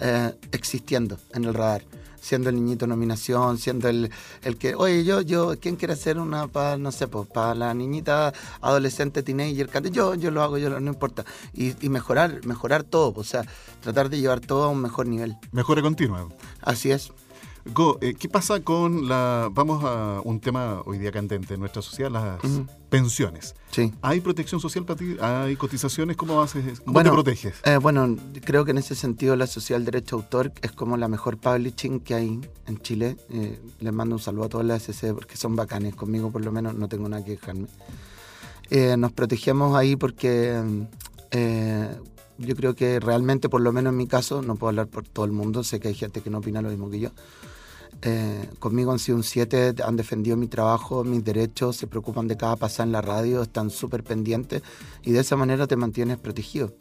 eh, 0.01 0.33
existiendo 0.51 1.17
en 1.33 1.45
el 1.45 1.53
radar 1.53 1.83
siendo 2.25 2.49
el 2.49 2.55
niñito 2.55 2.87
nominación, 2.87 3.59
siendo 3.59 3.87
el, 3.87 4.09
el 4.43 4.57
que, 4.57 4.73
oye, 4.73 5.03
yo, 5.03 5.21
yo, 5.21 5.53
¿quién 5.59 5.75
quiere 5.75 5.93
hacer 5.93 6.17
una 6.17 6.47
para, 6.47 6.75
no 6.75 6.91
sé, 6.91 7.07
pues, 7.07 7.27
para 7.27 7.53
la 7.53 7.73
niñita 7.75 8.33
adolescente, 8.61 9.21
teenager? 9.21 9.69
Yo, 9.91 10.15
yo 10.15 10.31
lo 10.31 10.41
hago, 10.41 10.57
yo 10.57 10.79
no 10.79 10.91
importa. 10.91 11.23
Y, 11.53 11.75
y 11.85 11.89
mejorar, 11.89 12.43
mejorar 12.45 12.83
todo, 12.83 13.13
o 13.15 13.23
sea, 13.23 13.45
tratar 13.81 14.09
de 14.09 14.19
llevar 14.19 14.39
todo 14.39 14.63
a 14.63 14.69
un 14.69 14.81
mejor 14.81 15.05
nivel. 15.05 15.37
Mejora 15.51 15.83
continua. 15.83 16.27
Así 16.61 16.89
es. 16.89 17.11
Go, 17.73 17.97
eh, 17.99 18.13
¿qué 18.13 18.29
pasa 18.29 18.59
con 18.59 19.07
la... 19.07 19.49
Vamos 19.51 19.83
a 19.83 20.21
un 20.23 20.39
tema 20.39 20.83
hoy 20.85 20.99
día 20.99 21.11
candente 21.11 21.55
en 21.55 21.59
nuestra 21.59 21.81
sociedad, 21.81 22.11
las 22.11 22.43
uh 22.43 22.47
-huh. 22.47 22.67
pensiones. 22.89 23.55
Sí. 23.71 23.91
¿Hay 24.03 24.21
protección 24.21 24.61
social 24.61 24.85
para 24.85 24.99
ti? 24.99 25.17
¿Hay 25.19 25.55
cotizaciones? 25.55 26.15
¿Cómo, 26.15 26.39
haces, 26.41 26.79
cómo 26.81 26.93
bueno, 26.93 27.09
te 27.09 27.13
proteges? 27.15 27.55
Eh, 27.63 27.77
bueno, 27.77 28.17
creo 28.43 28.65
que 28.65 28.71
en 28.71 28.77
ese 28.77 28.93
sentido 28.93 29.35
la 29.35 29.47
social 29.47 29.83
derecho 29.83 30.15
autor 30.15 30.53
es 30.61 30.73
como 30.73 30.95
la 30.95 31.07
mejor 31.07 31.37
publishing 31.37 32.01
que 32.01 32.13
hay 32.13 32.39
en 32.67 32.77
Chile. 32.81 33.17
Eh, 33.31 33.59
les 33.79 33.93
mando 33.93 34.15
un 34.15 34.21
saludo 34.21 34.45
a 34.45 34.49
todas 34.49 34.67
las 34.67 34.87
SC 34.87 35.13
porque 35.15 35.35
son 35.35 35.55
bacanes. 35.55 35.95
Conmigo 35.95 36.31
por 36.31 36.45
lo 36.45 36.51
menos 36.51 36.75
no 36.75 36.87
tengo 36.87 37.09
nada 37.09 37.25
que 37.25 37.35
quejarme. 37.35 37.67
Eh, 38.69 38.95
nos 38.95 39.11
protegemos 39.11 39.75
ahí 39.75 39.95
porque 39.95 40.61
yo 42.37 42.55
creo 42.55 42.75
que 42.75 42.99
realmente, 42.99 43.49
por 43.49 43.61
lo 43.61 43.71
menos 43.71 43.91
en 43.91 43.97
mi 43.97 44.07
caso, 44.07 44.41
no 44.41 44.55
puedo 44.55 44.69
hablar 44.69 44.87
por 44.87 45.07
todo 45.07 45.25
el 45.25 45.31
mundo, 45.31 45.63
sé 45.63 45.79
que 45.79 45.87
hay 45.87 45.95
gente 45.95 46.21
que 46.21 46.29
no 46.29 46.37
opina 46.37 46.61
lo 46.61 46.69
mismo 46.69 46.89
que 46.89 46.99
yo. 46.99 47.09
Eh, 48.01 48.49
conmigo 48.59 48.91
han 48.91 48.99
sido 48.99 49.17
un 49.17 49.23
7, 49.23 49.75
han 49.83 49.95
defendido 49.95 50.37
mi 50.37 50.47
trabajo, 50.47 51.03
mis 51.03 51.23
derechos, 51.23 51.77
se 51.77 51.87
preocupan 51.87 52.27
de 52.27 52.37
cada 52.37 52.55
pasada 52.55 52.85
en 52.85 52.91
la 52.91 53.01
radio, 53.01 53.41
están 53.41 53.69
súper 53.69 54.03
pendientes 54.03 54.61
y 55.03 55.11
de 55.11 55.21
esa 55.21 55.35
manera 55.35 55.67
te 55.67 55.75
mantienes 55.75 56.17
protegido. 56.17 56.73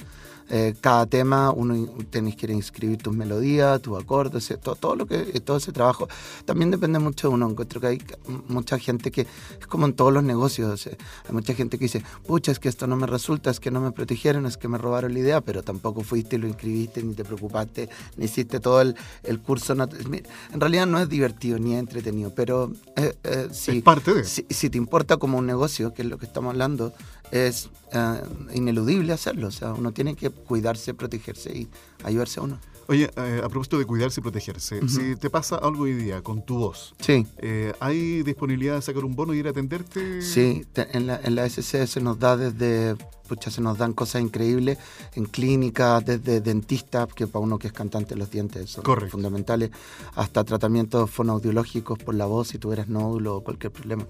Eh, 0.50 0.74
cada 0.80 1.06
tema 1.06 1.50
uno 1.50 1.74
tenés 2.10 2.36
que 2.36 2.50
inscribir 2.52 2.98
tus 2.98 3.14
melodías, 3.14 3.80
tus 3.80 3.98
acordes, 4.00 4.52
todo, 4.62 4.74
todo, 4.76 4.94
lo 4.94 5.06
que 5.06 5.18
todo 5.40 5.56
ese 5.56 5.72
trabajo 5.72 6.08
también 6.44 6.70
depende 6.70 6.98
mucho 6.98 7.28
de 7.28 7.34
uno. 7.34 7.48
Encuentro 7.48 7.80
que 7.80 7.86
hay 7.86 8.02
mucha 8.48 8.78
gente 8.78 9.10
que 9.10 9.22
es 9.22 9.66
como 9.66 9.86
en 9.86 9.94
todos 9.94 10.12
los 10.12 10.22
negocios, 10.22 10.80
sea, 10.80 10.96
hay 11.26 11.32
mucha 11.32 11.54
gente 11.54 11.78
que 11.78 11.86
dice, 11.86 12.02
pucha, 12.26 12.52
es 12.52 12.58
que 12.58 12.68
esto 12.68 12.86
no 12.86 12.96
me 12.96 13.06
resulta, 13.06 13.50
es 13.50 13.60
que 13.60 13.70
no 13.70 13.80
me 13.80 13.92
protegieron, 13.92 14.46
es 14.46 14.56
que 14.56 14.68
me 14.68 14.78
robaron 14.78 15.14
la 15.14 15.20
idea, 15.20 15.40
pero 15.40 15.62
tampoco 15.62 16.02
fuiste 16.02 16.36
y 16.36 16.38
lo 16.38 16.46
inscribiste, 16.46 17.02
ni 17.02 17.14
te 17.14 17.24
preocupaste, 17.24 17.88
ni 18.16 18.26
hiciste 18.26 18.60
todo 18.60 18.80
el, 18.80 18.96
el 19.22 19.40
curso. 19.40 19.72
En 19.72 20.60
realidad 20.60 20.86
no 20.86 20.98
es 20.98 21.08
divertido 21.08 21.58
ni 21.58 21.74
es 21.74 21.80
entretenido, 21.80 22.32
pero 22.34 22.72
eh, 22.96 23.14
eh, 23.24 23.48
si, 23.50 23.78
es 23.78 23.82
parte 23.82 24.14
de. 24.14 24.24
Si, 24.24 24.46
si 24.50 24.70
te 24.70 24.78
importa 24.78 25.16
como 25.16 25.38
un 25.38 25.46
negocio, 25.46 25.94
que 25.94 26.02
es 26.02 26.08
lo 26.08 26.18
que 26.18 26.26
estamos 26.26 26.50
hablando, 26.50 26.92
es 27.34 27.68
uh, 27.92 28.52
ineludible 28.54 29.12
hacerlo. 29.12 29.48
O 29.48 29.50
sea, 29.50 29.72
uno 29.72 29.92
tiene 29.92 30.14
que 30.14 30.30
cuidarse, 30.30 30.94
protegerse 30.94 31.50
y 31.56 31.68
ayudarse 32.04 32.40
a 32.40 32.44
uno. 32.44 32.58
Oye, 32.86 33.10
eh, 33.16 33.40
a 33.42 33.48
propósito 33.48 33.78
de 33.78 33.86
cuidarse 33.86 34.20
y 34.20 34.22
protegerse, 34.22 34.76
uh 34.76 34.82
-huh. 34.82 34.88
si 34.88 35.16
te 35.16 35.30
pasa 35.30 35.56
algo 35.56 35.84
hoy 35.84 35.94
día 35.94 36.20
con 36.20 36.44
tu 36.44 36.58
voz, 36.58 36.94
sí. 37.00 37.26
eh, 37.38 37.72
¿hay 37.80 38.22
disponibilidad 38.22 38.74
de 38.74 38.82
sacar 38.82 39.04
un 39.06 39.16
bono 39.16 39.32
y 39.32 39.38
ir 39.38 39.46
a 39.46 39.50
atenderte? 39.50 40.20
Sí, 40.20 40.66
en 40.74 41.06
la, 41.06 41.18
en 41.24 41.34
la 41.34 41.48
SC 41.48 41.86
se 41.86 42.00
nos 42.02 42.18
da 42.18 42.36
desde, 42.36 42.94
pucha, 43.26 43.50
se 43.50 43.62
nos 43.62 43.78
dan 43.78 43.94
cosas 43.94 44.20
increíbles 44.20 44.76
en 45.14 45.24
clínicas, 45.24 46.04
desde 46.04 46.42
dentistas, 46.42 47.08
que 47.14 47.26
para 47.26 47.42
uno 47.42 47.58
que 47.58 47.68
es 47.68 47.72
cantante 47.72 48.16
los 48.16 48.30
dientes 48.30 48.72
son 48.72 48.84
Correcto. 48.84 49.12
fundamentales, 49.12 49.70
hasta 50.14 50.44
tratamientos 50.44 51.10
fonoaudiológicos 51.10 51.98
por 51.98 52.14
la 52.14 52.26
voz 52.26 52.48
si 52.48 52.58
tuvieras 52.58 52.88
nódulo 52.88 53.36
o 53.36 53.40
cualquier 53.42 53.72
problema. 53.72 54.04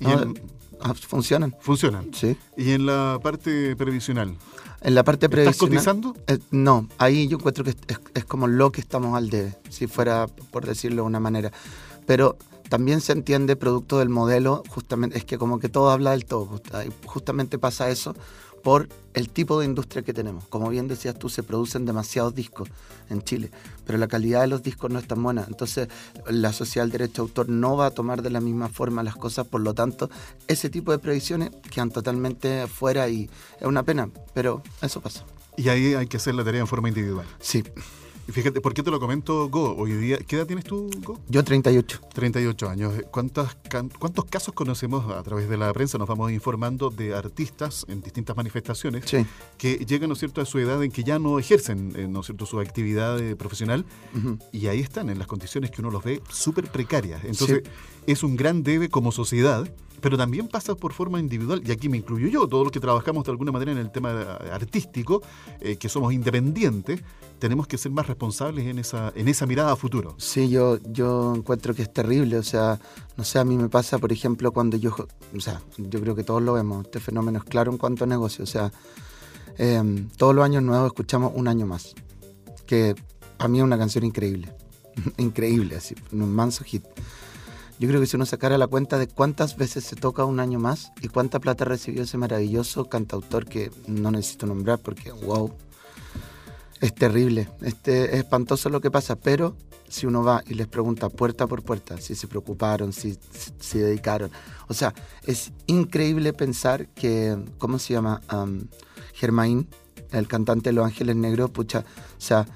No, 0.00 0.22
en, 0.22 0.40
ah, 0.80 0.94
funcionan. 0.94 1.54
Funcionan. 1.60 2.12
Sí. 2.12 2.36
¿Y 2.56 2.72
en 2.72 2.86
la 2.86 3.18
parte 3.22 3.76
previsional? 3.76 4.36
En 4.82 4.94
la 4.94 5.04
parte 5.04 5.28
previsional. 5.28 5.54
¿Estás 5.54 5.68
cotizando? 5.68 6.16
Eh, 6.26 6.38
no, 6.50 6.88
ahí 6.98 7.28
yo 7.28 7.36
encuentro 7.36 7.64
que 7.64 7.70
es, 7.70 7.76
es, 7.86 8.00
es, 8.14 8.24
como 8.24 8.46
lo 8.46 8.72
que 8.72 8.80
estamos 8.80 9.16
al 9.16 9.30
debe, 9.30 9.54
si 9.68 9.86
fuera 9.86 10.26
por 10.26 10.66
decirlo 10.66 11.02
de 11.02 11.06
una 11.06 11.20
manera. 11.20 11.52
Pero 12.06 12.36
también 12.70 13.00
se 13.00 13.12
entiende, 13.12 13.56
producto 13.56 13.98
del 13.98 14.08
modelo, 14.08 14.62
justamente, 14.68 15.18
es 15.18 15.24
que 15.24 15.38
como 15.38 15.58
que 15.58 15.68
todo 15.68 15.90
habla 15.90 16.12
del 16.12 16.24
todo. 16.24 16.62
Justamente 17.04 17.58
pasa 17.58 17.90
eso 17.90 18.14
por 18.62 18.88
el 19.14 19.28
tipo 19.28 19.58
de 19.58 19.66
industria 19.66 20.02
que 20.02 20.12
tenemos. 20.12 20.46
Como 20.46 20.68
bien 20.68 20.88
decías 20.88 21.18
tú, 21.18 21.28
se 21.28 21.42
producen 21.42 21.84
demasiados 21.84 22.34
discos 22.34 22.68
en 23.08 23.22
Chile, 23.22 23.50
pero 23.86 23.98
la 23.98 24.08
calidad 24.08 24.42
de 24.42 24.46
los 24.46 24.62
discos 24.62 24.90
no 24.90 24.98
es 24.98 25.06
tan 25.06 25.22
buena. 25.22 25.44
Entonces, 25.48 25.88
la 26.28 26.52
sociedad 26.52 26.84
del 26.84 26.92
derecho 26.92 27.22
de 27.22 27.28
autor 27.28 27.48
no 27.48 27.76
va 27.76 27.86
a 27.86 27.90
tomar 27.90 28.22
de 28.22 28.30
la 28.30 28.40
misma 28.40 28.68
forma 28.68 29.02
las 29.02 29.16
cosas, 29.16 29.46
por 29.46 29.60
lo 29.60 29.74
tanto, 29.74 30.10
ese 30.46 30.70
tipo 30.70 30.92
de 30.92 30.98
previsiones 30.98 31.50
quedan 31.70 31.90
totalmente 31.90 32.66
fuera 32.66 33.08
y 33.08 33.28
es 33.60 33.66
una 33.66 33.82
pena, 33.82 34.08
pero 34.34 34.62
eso 34.82 35.00
pasa. 35.00 35.24
Y 35.56 35.68
ahí 35.68 35.94
hay 35.94 36.06
que 36.06 36.16
hacer 36.16 36.34
la 36.34 36.44
tarea 36.44 36.60
en 36.60 36.66
forma 36.66 36.88
individual. 36.88 37.26
Sí. 37.40 37.64
Y 38.30 38.32
fíjate, 38.32 38.60
¿por 38.60 38.74
qué 38.74 38.84
te 38.84 38.92
lo 38.92 39.00
comento, 39.00 39.48
Go? 39.48 39.74
Hoy 39.74 39.90
día, 39.90 40.18
¿qué 40.18 40.36
edad 40.36 40.46
tienes 40.46 40.64
tú, 40.64 40.88
Go? 41.02 41.18
Yo 41.28 41.42
38. 41.42 42.00
38 42.14 42.68
años. 42.68 42.94
¿Cuántos, 43.10 43.56
¿Cuántos 43.98 44.24
casos 44.26 44.54
conocemos 44.54 45.10
a 45.12 45.20
través 45.24 45.48
de 45.48 45.56
la 45.56 45.72
prensa? 45.72 45.98
Nos 45.98 46.06
vamos 46.06 46.30
informando 46.30 46.90
de 46.90 47.12
artistas 47.12 47.84
en 47.88 48.00
distintas 48.00 48.36
manifestaciones 48.36 49.02
sí. 49.04 49.26
que 49.58 49.84
llegan, 49.84 50.10
¿no 50.10 50.12
es 50.12 50.20
cierto?, 50.20 50.40
a 50.40 50.44
su 50.44 50.60
edad 50.60 50.80
en 50.84 50.92
que 50.92 51.02
ya 51.02 51.18
no 51.18 51.40
ejercen, 51.40 51.92
eh, 51.96 52.06
¿no 52.06 52.20
es 52.20 52.26
cierto?, 52.26 52.46
su 52.46 52.60
actividad 52.60 53.18
profesional 53.34 53.84
uh 54.14 54.18
-huh. 54.18 54.38
y 54.52 54.68
ahí 54.68 54.78
están, 54.78 55.10
en 55.10 55.18
las 55.18 55.26
condiciones 55.26 55.72
que 55.72 55.80
uno 55.80 55.90
los 55.90 56.04
ve 56.04 56.22
súper 56.30 56.70
precarias. 56.70 57.24
Entonces, 57.24 57.62
sí. 57.64 57.70
es 58.06 58.22
un 58.22 58.36
gran 58.36 58.62
debe 58.62 58.88
como 58.90 59.10
sociedad 59.10 59.68
pero 60.00 60.16
también 60.16 60.48
pasa 60.48 60.74
por 60.74 60.92
forma 60.92 61.20
individual, 61.20 61.62
y 61.64 61.72
aquí 61.72 61.88
me 61.88 61.98
incluyo 61.98 62.28
yo, 62.28 62.48
todos 62.48 62.64
los 62.64 62.72
que 62.72 62.80
trabajamos 62.80 63.24
de 63.24 63.30
alguna 63.32 63.52
manera 63.52 63.72
en 63.72 63.78
el 63.78 63.90
tema 63.90 64.38
artístico, 64.52 65.22
eh, 65.60 65.76
que 65.76 65.88
somos 65.88 66.12
independientes, 66.12 67.02
tenemos 67.38 67.66
que 67.66 67.78
ser 67.78 67.92
más 67.92 68.06
responsables 68.06 68.19
en 68.20 68.78
esa, 68.78 69.12
en 69.14 69.28
esa 69.28 69.46
mirada 69.46 69.72
a 69.72 69.76
futuro. 69.76 70.14
Sí, 70.18 70.48
yo, 70.50 70.78
yo 70.84 71.34
encuentro 71.34 71.74
que 71.74 71.82
es 71.82 71.92
terrible, 71.92 72.36
o 72.36 72.42
sea, 72.42 72.78
no 73.16 73.24
sé, 73.24 73.38
a 73.38 73.44
mí 73.44 73.56
me 73.56 73.68
pasa, 73.68 73.98
por 73.98 74.12
ejemplo, 74.12 74.52
cuando 74.52 74.76
yo, 74.76 74.94
o 75.34 75.40
sea, 75.40 75.62
yo 75.78 76.00
creo 76.00 76.14
que 76.14 76.24
todos 76.24 76.42
lo 76.42 76.52
vemos, 76.52 76.84
este 76.84 77.00
fenómeno 77.00 77.38
es 77.38 77.44
claro 77.44 77.72
en 77.72 77.78
cuanto 77.78 78.04
a 78.04 78.06
negocio, 78.06 78.44
o 78.44 78.46
sea, 78.46 78.72
eh, 79.58 80.06
todos 80.16 80.34
los 80.34 80.44
años 80.44 80.62
nuevos 80.62 80.88
escuchamos 80.88 81.32
un 81.34 81.48
año 81.48 81.66
más, 81.66 81.94
que 82.66 82.94
para 83.38 83.48
mí 83.48 83.58
es 83.58 83.64
una 83.64 83.78
canción 83.78 84.04
increíble, 84.04 84.52
increíble, 85.16 85.76
así, 85.76 85.94
un 86.12 86.32
manso 86.32 86.62
hit. 86.64 86.84
Yo 87.78 87.88
creo 87.88 87.98
que 87.98 88.06
si 88.06 88.16
uno 88.16 88.26
sacara 88.26 88.58
la 88.58 88.66
cuenta 88.66 88.98
de 88.98 89.08
cuántas 89.08 89.56
veces 89.56 89.84
se 89.84 89.96
toca 89.96 90.26
un 90.26 90.38
año 90.38 90.58
más 90.58 90.92
y 91.00 91.08
cuánta 91.08 91.40
plata 91.40 91.64
recibió 91.64 92.02
ese 92.02 92.18
maravilloso 92.18 92.90
cantautor 92.90 93.46
que 93.46 93.70
no 93.86 94.10
necesito 94.10 94.46
nombrar 94.46 94.78
porque, 94.80 95.10
wow, 95.10 95.50
es 96.80 96.94
terrible, 96.94 97.48
este, 97.62 98.14
es 98.14 98.20
espantoso 98.20 98.68
lo 98.70 98.80
que 98.80 98.90
pasa, 98.90 99.16
pero 99.16 99.54
si 99.88 100.06
uno 100.06 100.22
va 100.22 100.42
y 100.46 100.54
les 100.54 100.66
pregunta 100.66 101.08
puerta 101.08 101.46
por 101.46 101.62
puerta 101.62 101.98
si 101.98 102.14
se 102.14 102.26
preocuparon, 102.26 102.92
si 102.92 103.18
se 103.58 103.78
dedicaron, 103.78 104.30
o 104.68 104.74
sea, 104.74 104.94
es 105.24 105.52
increíble 105.66 106.32
pensar 106.32 106.88
que, 106.88 107.36
¿cómo 107.58 107.78
se 107.78 107.94
llama? 107.94 108.22
Germain, 109.14 109.68
el 110.12 110.26
cantante 110.26 110.70
de 110.70 110.74
Los 110.74 110.86
Ángeles 110.86 111.16
Negros, 111.16 111.50
pucha, 111.50 111.80
o 111.80 112.20
sea, 112.20 112.46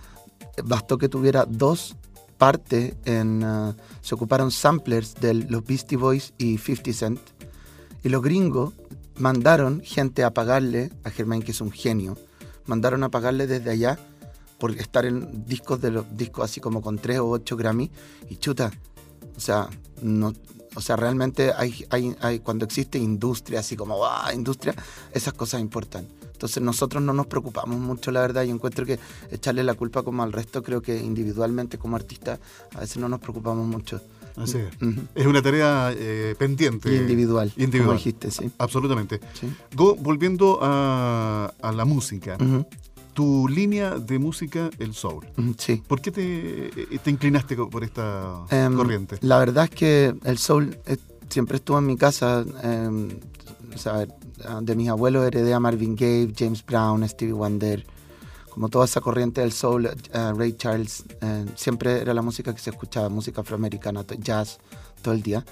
bastó 0.65 0.97
que 0.99 1.09
tuviera 1.09 1.45
dos 1.45 1.97
parte 2.39 2.97
en 3.05 3.45
uh, 3.45 3.75
se 4.03 4.15
ocuparon 4.15 4.51
samplers 4.51 5.15
de 5.15 5.35
los 5.35 5.65
Beastie 5.65 5.97
Boys 5.97 6.33
y 6.37 6.59
50 6.59 6.93
Cent 6.93 7.21
y 8.03 8.09
los 8.09 8.23
gringos 8.23 8.73
mandaron 9.17 9.81
gente 9.83 10.25
a 10.25 10.35
pagarle 10.35 10.91
a 11.05 11.11
Germain 11.11 11.43
que 11.43 11.53
es 11.53 11.61
un 11.61 11.71
genio 11.71 12.19
mandaron 12.67 13.05
a 13.05 13.11
pagarle 13.11 13.47
desde 13.47 13.71
allá 13.71 13.99
por 14.65 14.71
estar 14.71 15.05
en 15.05 15.45
discos 15.45 15.79
de 15.83 15.91
los 15.91 16.17
discos 16.17 16.47
así 16.47 16.59
como 16.59 16.81
con 16.81 16.97
3 16.97 17.19
o 17.19 17.29
8 17.29 17.55
Grammy 17.55 17.91
y 18.31 18.37
chuta 18.37 18.73
o 19.37 19.39
sea 19.39 19.69
no 20.01 20.33
o 20.75 20.81
sea 20.81 20.97
realmente 20.97 21.53
hay, 21.55 21.85
hay, 21.91 22.17
hay 22.23 22.39
cuando 22.39 22.65
existe 22.65 22.97
industria 22.99 23.61
así 23.61 23.77
como 23.77 24.03
ah, 24.07 24.33
industria 24.33 24.75
esas 25.13 25.35
cosas 25.35 25.61
importan 25.61 26.09
entonces 26.33 26.63
nosotros 26.63 27.03
no 27.03 27.13
nos 27.13 27.27
preocupamos 27.27 27.79
mucho, 27.79 28.11
la 28.11 28.21
verdad. 28.21 28.43
Yo 28.43 28.53
encuentro 28.53 28.85
que 28.85 28.99
echarle 29.31 29.63
la 29.63 29.75
culpa 29.75 30.03
como 30.03 30.23
al 30.23 30.33
resto, 30.33 30.63
creo 30.63 30.83
que 30.83 30.99
individualmente 30.99 31.79
como 31.79 31.97
artistas 31.97 32.41
a 32.75 32.81
veces 32.81 32.97
no 32.99 33.09
nos 33.09 33.21
preocupamos 33.21 33.67
mucho. 33.67 34.01
Así 34.37 34.59
es. 34.59 34.67
Es 35.15 35.27
una 35.27 35.41
tarea 35.41 35.95
eh, 35.97 36.35
pendiente. 36.37 36.93
Y 36.93 36.97
individual. 36.97 37.53
Individual. 37.57 37.87
Como 37.87 37.99
dijiste, 37.99 38.31
sí. 38.33 38.51
Absolutamente. 38.59 39.21
Go, 39.75 39.95
volviendo 39.95 40.59
a, 40.61 41.53
la 41.63 41.85
música. 41.85 42.37
Tu 43.15 43.49
línea 43.49 43.99
de 43.99 44.19
música, 44.19 44.71
el 44.79 44.95
soul. 44.95 45.27
Sí. 45.57 45.83
¿Por 45.87 46.01
qué 46.01 46.11
te, 46.11 46.67
eh, 46.67 46.99
te 47.03 47.11
inclinaste 47.11 47.57
por 47.57 47.85
esta 47.85 48.45
em, 48.51 48.75
corriente? 48.77 49.19
La 49.21 49.39
verdad 49.39 49.65
es 49.65 49.71
que 49.71 50.15
el 50.25 50.39
soul 50.39 50.77
eh, 50.87 50.97
siempre 51.29 51.57
estuvo 51.57 51.79
en 51.79 51.87
mi 51.87 51.97
casa. 51.97 52.45
Em, 52.63 53.09
o 53.75 53.79
sea, 53.79 54.07
de 54.61 54.77
mis 54.77 54.89
abuelos 54.89 55.27
heredé 55.27 55.55
a 55.55 55.61
Marvin 55.61 55.97
Gaye, 55.97 56.33
James 56.37 56.65
Brown, 56.65 57.09
Stevie 57.09 57.33
Wonder 57.33 57.85
como 58.51 58.69
toda 58.69 58.85
esa 58.85 59.01
corriente 59.01 59.41
del 59.41 59.51
soul, 59.51 59.87
eh, 59.87 59.93
Ray 60.13 60.53
Charles, 60.53 61.03
siempre 61.57 62.01
era 62.01 62.15
la 62.15 62.23
música 62.23 62.55
que 62.55 62.61
se 62.61 62.71
escuchaba, 62.71 63.09
música 63.09 63.41
afroamericana, 63.41 64.05
jazz, 64.21 64.61
todo 65.03 65.13
el 65.13 65.23
día. 65.23 65.45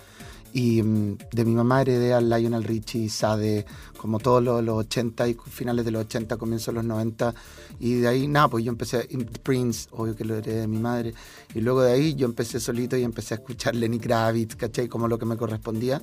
Y 0.52 0.82
mm, 0.82 1.18
de 1.32 1.44
mi 1.44 1.54
mamá 1.54 1.82
heredé 1.82 2.12
a 2.12 2.20
Lionel 2.20 2.64
Richie, 2.64 3.08
Sade, 3.08 3.64
como 3.96 4.18
todos 4.18 4.42
los, 4.42 4.68
80 4.68 5.28
y 5.28 5.34
finales 5.34 5.84
de 5.84 5.90
los 5.90 6.04
80, 6.04 6.36
comienzos 6.36 6.66
de 6.66 6.72
los 6.74 6.84
90. 6.84 7.34
Y 7.80 7.94
de 7.94 8.08
ahí, 8.08 8.26
nada, 8.26 8.48
pues 8.48 8.64
yo 8.64 8.70
empecé, 8.70 9.08
Prince, 9.42 9.88
obvio 9.92 10.14
que 10.14 10.24
lo 10.24 10.36
heredé 10.36 10.60
de 10.60 10.68
mi 10.68 10.78
madre. 10.78 11.14
Y 11.54 11.60
luego 11.60 11.82
de 11.82 11.92
ahí 11.92 12.14
yo 12.14 12.26
empecé 12.26 12.60
solito 12.60 12.96
y 12.96 13.02
empecé 13.02 13.34
a 13.34 13.38
escuchar 13.38 13.74
Lenny 13.74 13.98
Kravitz, 13.98 14.56
¿cachai? 14.56 14.88
Como 14.88 15.08
lo 15.08 15.18
que 15.18 15.26
me 15.26 15.36
correspondía. 15.36 16.02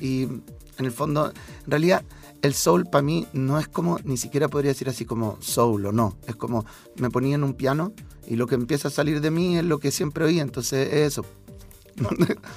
Y 0.00 0.22
en 0.22 0.86
el 0.86 0.92
fondo, 0.92 1.30
en 1.64 1.70
realidad, 1.70 2.02
el 2.42 2.54
soul 2.54 2.86
para 2.86 3.02
mí 3.02 3.26
no 3.32 3.58
es 3.58 3.68
como, 3.68 3.98
ni 4.04 4.16
siquiera 4.16 4.48
podría 4.48 4.70
decir 4.70 4.88
así 4.88 5.04
como 5.04 5.36
soul 5.40 5.86
o 5.86 5.92
no. 5.92 6.16
Es 6.26 6.36
como 6.36 6.64
me 6.96 7.10
ponía 7.10 7.34
en 7.34 7.44
un 7.44 7.54
piano 7.54 7.92
y 8.26 8.36
lo 8.36 8.46
que 8.46 8.54
empieza 8.54 8.88
a 8.88 8.90
salir 8.90 9.20
de 9.20 9.30
mí 9.30 9.58
es 9.58 9.64
lo 9.64 9.78
que 9.78 9.90
siempre 9.90 10.24
oí, 10.24 10.40
entonces 10.40 10.88
es 10.88 11.12
eso. 11.12 11.26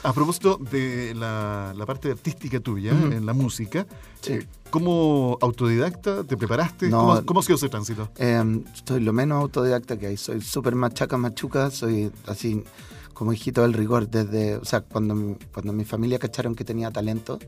A 0.04 0.14
propósito 0.14 0.58
de 0.58 1.14
la, 1.16 1.74
parte 1.86 2.12
artística 2.12 2.60
tuya 2.60 2.92
en 2.92 3.26
la 3.26 3.34
música, 3.34 3.86
eh, 4.28 4.46
¿cómo 4.70 5.38
autodidacta 5.42 6.24
te 6.24 6.38
preparaste? 6.38 6.90
¿Cómo, 6.90 7.40
ha 7.40 7.44
sido 7.44 7.56
ese 7.56 7.70
tránsito? 7.70 8.10
Eh, 8.18 8.62
estoy 8.74 9.02
lo 9.02 9.14
menos 9.14 9.42
autodidacta 9.42 9.98
que 9.98 10.08
hay. 10.08 10.18
Soy 10.18 10.42
súper 10.42 10.76
machaca, 10.76 11.18
machuca, 11.18 11.72
soy 11.72 12.12
así 12.28 12.64
como 13.14 13.34
hijito 13.34 13.62
del 13.62 13.74
rigor. 13.74 14.10
Desde, 14.10 14.58
o 14.58 14.66
sea, 14.66 14.82
cuando, 14.82 15.38
cuando 15.54 15.74
mi 15.74 15.86
familia 15.86 16.20
cacharon 16.20 16.56
que 16.56 16.64
tenía 16.64 16.92
talento, 16.92 17.40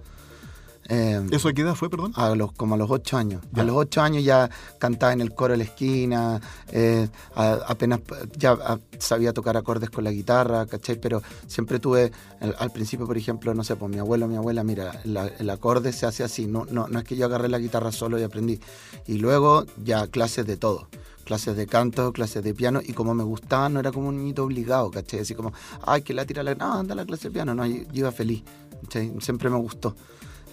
eh, 0.87 1.25
¿Eso 1.31 1.49
a 1.49 1.53
qué 1.53 1.61
edad 1.61 1.73
fue, 1.73 1.89
perdón? 1.89 2.13
A 2.15 2.35
los, 2.35 2.51
como 2.51 2.75
a 2.75 2.77
los 2.77 2.91
ocho 2.91 3.17
años. 3.17 3.43
A 3.55 3.63
los 3.63 3.75
ocho 3.75 4.01
años 4.01 4.23
ya 4.23 4.49
cantaba 4.77 5.13
en 5.13 5.21
el 5.21 5.33
coro 5.33 5.53
de 5.53 5.57
la 5.57 5.63
esquina, 5.63 6.39
eh, 6.71 7.07
apenas 7.35 8.01
ya 8.37 8.57
sabía 8.99 9.33
tocar 9.33 9.57
acordes 9.57 9.89
con 9.89 10.03
la 10.03 10.11
guitarra, 10.11 10.65
¿cachai? 10.67 10.99
Pero 10.99 11.23
siempre 11.47 11.79
tuve, 11.79 12.11
al, 12.39 12.71
principio, 12.71 13.07
por 13.07 13.17
ejemplo, 13.17 13.53
no 13.53 13.63
sé, 13.63 13.75
pues 13.75 13.91
mi 13.91 13.97
abuelo, 13.97 14.27
mi 14.27 14.35
abuela, 14.35 14.63
mira, 14.63 15.01
el 15.03 15.49
acorde 15.49 15.91
se 15.91 16.05
hace 16.05 16.23
así, 16.23 16.45
no, 16.45 16.65
no, 16.69 16.87
no 16.87 16.99
es 16.99 17.05
que 17.05 17.15
yo 17.15 17.25
agarré 17.25 17.49
la 17.49 17.59
guitarra 17.59 17.91
solo 17.91 18.19
y 18.19 18.23
aprendí. 18.23 18.59
Y 19.07 19.17
luego 19.17 19.65
ya 19.83 20.07
clases 20.07 20.45
de 20.45 20.57
todo 20.57 20.87
clases 21.25 21.57
de 21.57 21.65
canto, 21.65 22.13
clases 22.13 22.43
de 22.43 22.53
piano, 22.53 22.81
y 22.85 22.93
como 22.93 23.15
me 23.15 23.23
gustaba, 23.23 23.67
no 23.67 23.79
era 23.79 23.91
como 23.91 24.09
un 24.09 24.17
niñito 24.17 24.43
obligado, 24.43 24.91
¿cachai? 24.91 25.21
Así 25.21 25.33
como, 25.33 25.53
ay, 25.81 26.03
que 26.03 26.13
la 26.13 26.23
tira 26.23 26.43
la... 26.43 26.53
No, 26.53 26.73
anda 26.73 26.93
a 26.93 26.95
la 26.95 27.03
clase 27.03 27.29
de 27.29 27.33
piano, 27.33 27.55
no, 27.55 27.65
yo, 27.65 27.81
iba 27.93 28.11
feliz, 28.11 28.43
¿cachai? 28.83 29.11
Siempre 29.19 29.49
me 29.49 29.57
gustó. 29.57 29.95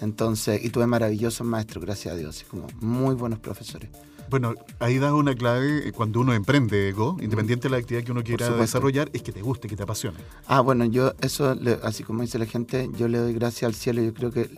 Entonces, 0.02 0.62
y 0.64 0.70
tuve 0.70 0.86
maravillosos 0.86 1.46
maestros, 1.46 1.84
gracias 1.84 2.14
a 2.14 2.16
Dios, 2.16 2.44
como 2.50 2.66
muy 2.80 3.14
buenos 3.14 3.38
profesores. 3.38 3.88
Bueno, 4.28 4.54
ahí 4.80 4.98
da 4.98 5.14
una 5.14 5.34
clave 5.34 5.88
eh, 5.88 5.92
cuando 5.92 6.20
uno 6.20 6.34
emprende 6.34 6.90
Go, 6.92 7.18
independiente 7.20 7.68
de 7.68 7.72
la 7.72 7.76
actividad 7.76 8.02
que 8.04 8.12
uno 8.12 8.24
quiera 8.24 8.50
desarrollar, 8.50 9.10
es 9.12 9.22
que 9.22 9.30
te 9.30 9.42
guste, 9.42 9.68
que 9.68 9.76
te 9.76 9.84
apasione. 9.84 10.18
Ah, 10.46 10.60
bueno, 10.60 10.84
yo 10.86 11.12
eso, 11.20 11.54
así 11.82 12.02
como 12.02 12.22
dice 12.22 12.38
la 12.38 12.46
gente, 12.46 12.90
yo 12.96 13.06
le 13.06 13.18
doy 13.18 13.32
gracias 13.32 13.68
al 13.68 13.74
cielo. 13.74 14.02
Yo 14.02 14.12
creo 14.12 14.32
que 14.32 14.50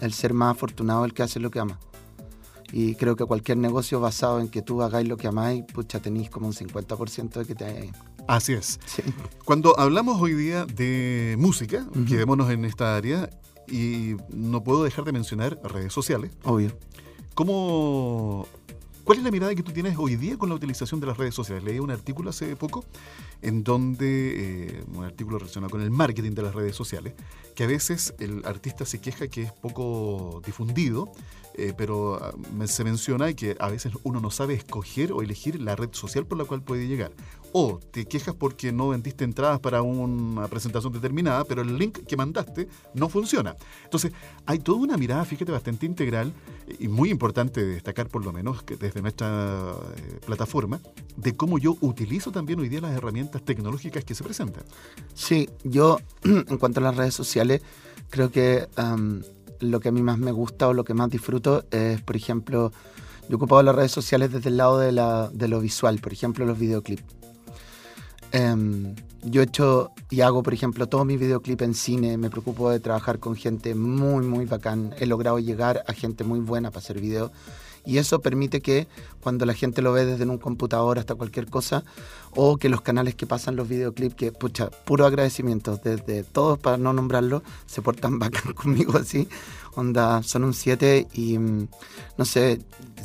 el, 0.00 0.12
ser 0.12 0.34
más 0.34 0.54
afortunado 0.54 1.04
es 1.04 1.10
el 1.10 1.14
que 1.14 1.22
hace 1.22 1.40
lo 1.40 1.50
que 1.50 1.58
ama. 1.58 1.80
Y 2.72 2.94
creo 2.94 3.16
que 3.16 3.24
cualquier 3.24 3.58
negocio 3.58 4.00
basado 4.00 4.38
en 4.38 4.48
que 4.48 4.62
tú 4.62 4.82
hagáis 4.82 5.08
lo 5.08 5.16
que 5.16 5.26
amáis, 5.26 5.64
pucha, 5.64 6.00
tenéis 6.00 6.30
como 6.30 6.46
un 6.46 6.52
50% 6.52 7.32
de 7.32 7.44
que 7.44 7.54
te 7.54 7.90
Así 8.28 8.52
es. 8.52 8.78
Cuando 9.44 9.78
hablamos 9.80 10.20
hoy 10.20 10.34
día 10.34 10.64
de 10.64 11.36
música, 11.38 11.86
quedémonos 12.06 12.50
en 12.50 12.64
esta 12.64 12.96
área, 12.96 13.28
y 13.72 14.16
no 14.28 14.62
puedo 14.62 14.84
dejar 14.84 15.04
de 15.04 15.12
mencionar 15.12 15.58
redes 15.64 15.92
sociales. 15.92 16.30
Obvio. 16.44 16.76
¿Cómo, 17.34 18.46
¿Cuál 19.04 19.18
es 19.18 19.24
la 19.24 19.32
mirada 19.32 19.54
que 19.54 19.64
tú 19.64 19.72
tienes 19.72 19.96
hoy 19.98 20.14
día 20.14 20.38
con 20.38 20.48
la 20.48 20.54
utilización 20.54 21.00
de 21.00 21.06
las 21.08 21.16
redes 21.16 21.34
sociales? 21.34 21.64
Leí 21.64 21.80
un 21.80 21.90
artículo 21.90 22.30
hace 22.30 22.54
poco 22.54 22.84
en 23.40 23.64
donde, 23.64 24.76
eh, 24.76 24.84
un 24.94 25.04
artículo 25.04 25.38
relacionado 25.38 25.70
con 25.70 25.80
el 25.80 25.90
marketing 25.90 26.32
de 26.32 26.42
las 26.42 26.54
redes 26.54 26.76
sociales, 26.76 27.14
que 27.56 27.64
a 27.64 27.66
veces 27.66 28.14
el 28.20 28.44
artista 28.44 28.84
se 28.84 29.00
queja 29.00 29.26
que 29.26 29.42
es 29.42 29.52
poco 29.52 30.40
difundido 30.46 31.10
eh, 31.54 31.72
pero 31.76 32.18
ah, 32.22 32.32
se 32.66 32.84
menciona 32.84 33.32
que 33.34 33.56
a 33.58 33.68
veces 33.68 33.92
uno 34.02 34.20
no 34.20 34.30
sabe 34.30 34.54
escoger 34.54 35.12
o 35.12 35.22
elegir 35.22 35.60
la 35.60 35.76
red 35.76 35.90
social 35.92 36.26
por 36.26 36.38
la 36.38 36.44
cual 36.44 36.62
puede 36.62 36.86
llegar. 36.86 37.12
O 37.52 37.78
te 37.90 38.06
quejas 38.06 38.34
porque 38.34 38.72
no 38.72 38.88
vendiste 38.88 39.24
entradas 39.24 39.60
para 39.60 39.82
una 39.82 40.48
presentación 40.48 40.92
determinada, 40.92 41.44
pero 41.44 41.60
el 41.60 41.76
link 41.76 41.98
que 42.06 42.16
mandaste 42.16 42.68
no 42.94 43.10
funciona. 43.10 43.54
Entonces, 43.84 44.12
hay 44.46 44.58
toda 44.58 44.78
una 44.78 44.96
mirada, 44.96 45.24
fíjate, 45.24 45.52
bastante 45.52 45.84
integral 45.84 46.32
y 46.78 46.88
muy 46.88 47.10
importante 47.10 47.62
destacar 47.62 48.08
por 48.08 48.24
lo 48.24 48.32
menos 48.32 48.64
desde 48.66 49.02
nuestra 49.02 49.74
eh, 49.96 50.20
plataforma, 50.24 50.80
de 51.16 51.36
cómo 51.36 51.58
yo 51.58 51.76
utilizo 51.82 52.32
también 52.32 52.60
hoy 52.60 52.70
día 52.70 52.80
las 52.80 52.96
herramientas 52.96 53.42
tecnológicas 53.44 54.04
que 54.04 54.14
se 54.14 54.24
presentan. 54.24 54.64
Sí, 55.12 55.50
yo 55.64 55.98
en 56.24 56.56
cuanto 56.56 56.80
a 56.80 56.84
las 56.84 56.96
redes 56.96 57.14
sociales, 57.14 57.60
creo 58.08 58.30
que 58.30 58.66
lo 59.62 59.80
que 59.80 59.88
a 59.88 59.92
mí 59.92 60.02
más 60.02 60.18
me 60.18 60.32
gusta 60.32 60.68
o 60.68 60.72
lo 60.72 60.84
que 60.84 60.94
más 60.94 61.10
disfruto 61.10 61.64
es, 61.70 62.00
por 62.02 62.16
ejemplo, 62.16 62.72
yo 63.28 63.32
he 63.32 63.34
ocupado 63.36 63.62
las 63.62 63.74
redes 63.74 63.92
sociales 63.92 64.32
desde 64.32 64.48
el 64.48 64.56
lado 64.56 64.78
de, 64.78 64.92
la, 64.92 65.30
de 65.32 65.48
lo 65.48 65.60
visual, 65.60 65.98
por 65.98 66.12
ejemplo, 66.12 66.44
los 66.44 66.58
videoclips. 66.58 67.02
Em, 68.32 68.94
yo 69.24 69.42
he 69.42 69.44
hecho 69.44 69.92
y 70.10 70.22
hago, 70.22 70.42
por 70.42 70.54
ejemplo, 70.54 70.86
todos 70.86 71.06
mis 71.06 71.20
videoclips 71.20 71.62
en 71.62 71.74
cine, 71.74 72.16
me 72.16 72.30
preocupo 72.30 72.70
de 72.70 72.80
trabajar 72.80 73.18
con 73.18 73.36
gente 73.36 73.74
muy, 73.74 74.24
muy 74.24 74.46
bacán. 74.46 74.94
He 74.98 75.06
logrado 75.06 75.38
llegar 75.38 75.84
a 75.86 75.92
gente 75.92 76.24
muy 76.24 76.40
buena 76.40 76.70
para 76.70 76.80
hacer 76.80 77.00
videos 77.00 77.30
y 77.84 77.98
eso 77.98 78.20
permite 78.20 78.60
que 78.60 78.86
cuando 79.20 79.46
la 79.46 79.54
gente 79.54 79.82
lo 79.82 79.92
ve 79.92 80.04
desde 80.04 80.24
un 80.24 80.38
computador 80.38 80.98
hasta 80.98 81.14
cualquier 81.14 81.46
cosa, 81.46 81.84
o 82.34 82.56
que 82.56 82.68
los 82.68 82.80
canales 82.80 83.14
que 83.14 83.26
pasan 83.26 83.56
los 83.56 83.68
videoclips, 83.68 84.14
que 84.14 84.32
pucha, 84.32 84.70
puro 84.70 85.06
agradecimiento 85.06 85.78
desde 85.82 86.24
todos 86.24 86.58
para 86.58 86.76
no 86.76 86.92
nombrarlo, 86.92 87.42
se 87.66 87.82
portan 87.82 88.18
bacán 88.18 88.52
conmigo 88.54 88.96
así, 88.98 89.28
onda, 89.74 90.22
son 90.22 90.44
un 90.44 90.54
7 90.54 91.08
y 91.14 91.38
mm, 91.38 91.68
no 92.18 92.24
sé, 92.24 92.60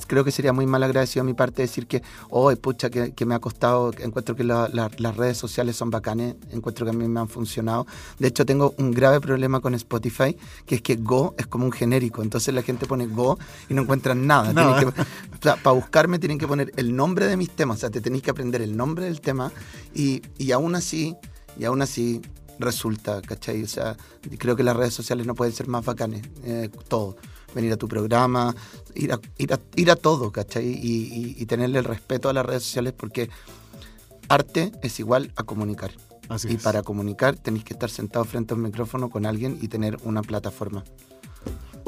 creo 0.07 0.23
que 0.23 0.31
sería 0.31 0.53
muy 0.53 0.65
mal 0.65 0.83
agradecido 0.83 1.21
a 1.21 1.25
mi 1.25 1.33
parte 1.33 1.61
decir 1.61 1.87
que, 1.87 2.01
oh, 2.29 2.53
pucha, 2.55 2.89
que, 2.89 3.25
me 3.25 3.35
ha 3.35 3.39
costado, 3.39 3.91
encuentro 3.99 4.35
que 4.35 4.43
las 4.43 5.17
redes 5.17 5.37
sociales 5.37 5.75
son 5.75 5.89
bacanes, 5.89 6.35
encuentro 6.51 6.85
que 6.85 6.91
a 6.91 6.93
mí 6.93 7.07
me 7.07 7.19
han 7.19 7.27
funcionado. 7.27 7.87
De 8.19 8.27
hecho, 8.27 8.45
tengo 8.45 8.73
un 8.77 8.91
grave 8.91 9.19
problema 9.21 9.59
con 9.59 9.73
Spotify, 9.75 10.37
que 10.65 10.75
es 10.75 10.81
que 10.81 10.95
Go 10.95 11.35
es 11.37 11.47
como 11.47 11.65
un 11.65 11.71
genérico, 11.71 12.21
entonces 12.21 12.53
la 12.53 12.61
gente 12.61 12.85
pone 12.85 13.07
Go 13.07 13.37
y 13.69 13.73
no 13.73 13.83
encuentran 13.83 14.27
nada. 14.27 14.53
para 15.41 15.71
buscarme 15.71 16.19
tienen 16.19 16.37
que 16.37 16.47
poner 16.47 16.71
el 16.75 16.95
nombre 16.95 17.27
de 17.27 17.37
mis 17.37 17.49
temas, 17.49 17.77
o 17.77 17.79
sea, 17.81 17.89
te 17.89 18.01
tenéis 18.01 18.23
que 18.23 18.31
aprender 18.31 18.61
el 18.61 18.75
nombre 18.75 19.05
del 19.05 19.21
tema 19.21 19.51
y, 19.93 20.21
y 20.37 20.51
aún 20.51 20.75
así, 20.75 21.15
y 21.57 21.65
aún 21.65 21.81
así 21.81 22.21
resulta, 22.59 23.21
¿cachai? 23.21 23.63
O 23.63 23.67
sea, 23.67 23.95
creo 24.37 24.55
que 24.55 24.63
las 24.63 24.75
redes 24.75 24.93
sociales 24.93 25.25
no 25.25 25.35
pueden 25.35 25.53
ser 25.53 25.67
más 25.67 25.85
bacanes, 25.85 26.27
eh, 26.43 26.69
todo. 26.87 27.17
Venir 27.55 27.73
a 27.73 27.77
tu 27.77 27.87
programa, 27.87 28.55
ir 28.93 29.13
a, 29.13 29.19
ir 29.37 29.53
a, 29.53 29.59
ir 29.75 29.91
a 29.91 29.95
todo, 29.95 30.31
¿cachai? 30.31 30.67
Y, 30.67 31.45
tenerle 31.45 31.79
el 31.79 31.85
respeto 31.85 32.29
a 32.29 32.33
las 32.33 32.45
redes 32.45 32.63
sociales 32.63 32.93
porque 32.95 33.29
arte 34.27 34.71
es 34.81 34.99
igual 34.99 35.31
a 35.35 35.43
comunicar. 35.43 35.91
y 36.49 36.57
para 36.57 36.83
comunicar 36.83 37.37
tenéis 37.37 37.63
que 37.63 37.73
estar 37.73 37.89
sentado 37.89 38.25
frente 38.25 38.53
a 38.53 38.57
un 38.57 38.63
micrófono 38.63 39.09
con 39.09 39.25
alguien 39.25 39.57
y 39.61 39.69
tener 39.69 39.97
una 40.03 40.21
plataforma. 40.21 40.83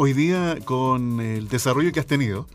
Hoy 0.02 0.14
día, 0.14 0.58
con 0.64 1.20
el 1.20 1.50
desarrollo 1.50 1.92
que 1.92 2.00
has 2.00 2.06
tenido, 2.06 2.48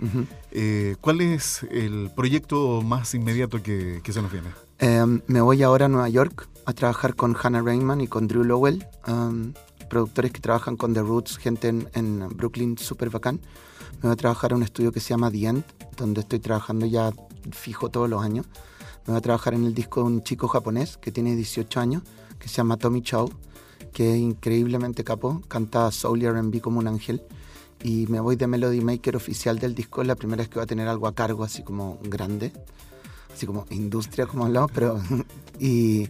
eh, 0.51 0.97
¿cuál 1.03 1.21
es 1.21 1.63
el 1.71 2.11
proyecto 2.17 2.81
más 2.81 3.15
inmediato 3.15 3.63
que, 3.63 4.01
se 4.03 4.23
nos 4.23 4.33
viene? 4.33 4.49
Em, 4.79 5.23
me 5.27 5.41
voy 5.41 5.63
ahora 5.63 5.87
a 5.87 5.89
Nueva 5.89 6.09
York 6.09 6.49
a 6.67 6.73
trabajar 6.73 7.15
con 7.15 7.37
Hannah 7.41 7.63
Rainman 7.63 8.01
y 8.01 8.09
con 8.09 8.27
Drew 8.27 8.45
Lowell, 8.45 8.87
em, 9.07 9.55
productores 9.89 10.33
que 10.33 10.41
trabajan 10.41 10.77
con 10.77 10.95
The 10.95 11.01
Roots, 11.01 11.39
gente 11.39 11.69
en, 11.69 12.29
Brooklyn 12.37 12.77
súper 12.79 13.11
bacán. 13.11 13.41
Me 13.97 14.09
voy 14.09 14.13
a 14.13 14.17
trabajar 14.17 14.53
a 14.53 14.57
un 14.57 14.63
estudio 14.63 14.93
que 14.93 15.01
se 15.01 15.11
llama 15.11 15.31
The 15.31 15.47
End, 15.47 15.65
donde 15.97 16.21
estoy 16.21 16.41
trabajando 16.41 16.87
ya 16.87 17.13
fijo 17.53 17.91
todos 17.91 18.09
los 18.09 18.23
años. 18.23 18.47
Me 19.07 19.13
voy 19.13 19.19
a 19.19 19.21
trabajar 19.21 19.55
en 19.55 19.65
el 19.65 19.75
disco 19.75 20.01
de 20.01 20.07
un 20.07 20.23
chico 20.23 20.49
japonés 20.49 20.97
que 20.97 21.13
tiene 21.13 21.37
18 21.37 21.81
años, 21.81 22.03
que 22.39 22.49
se 22.49 22.57
llama 22.57 22.77
Tommy 22.77 23.03
Chow 23.03 23.31
que 23.95 24.11
es 24.11 24.19
increíblemente 24.19 25.05
capo, 25.05 25.41
canta 25.49 25.91
soul 25.91 26.23
y 26.23 26.27
R&B 26.27 26.61
como 26.61 26.81
un 26.81 26.89
ángel. 26.89 27.23
Y 27.83 28.07
me 28.09 28.21
voy 28.21 28.37
de 28.37 28.47
Melody 28.47 28.81
Maker 28.81 29.17
oficial 29.17 29.59
del 29.59 29.75
disco, 29.75 30.03
es 30.03 30.09
la 30.09 30.17
primera 30.17 30.43
vez 30.43 30.49
que 30.49 30.57
voy 30.57 30.65
a 30.65 30.67
tener 30.67 30.89
algo 30.89 31.07
a 31.07 31.15
cargo 31.15 31.45
así 31.45 31.63
como 31.63 31.99
grande, 32.03 32.53
así 33.35 33.47
como 33.47 33.67
industria 33.71 34.27
como 34.27 34.47
hablamos, 34.47 34.71
pero... 34.73 35.01
y 35.61 36.09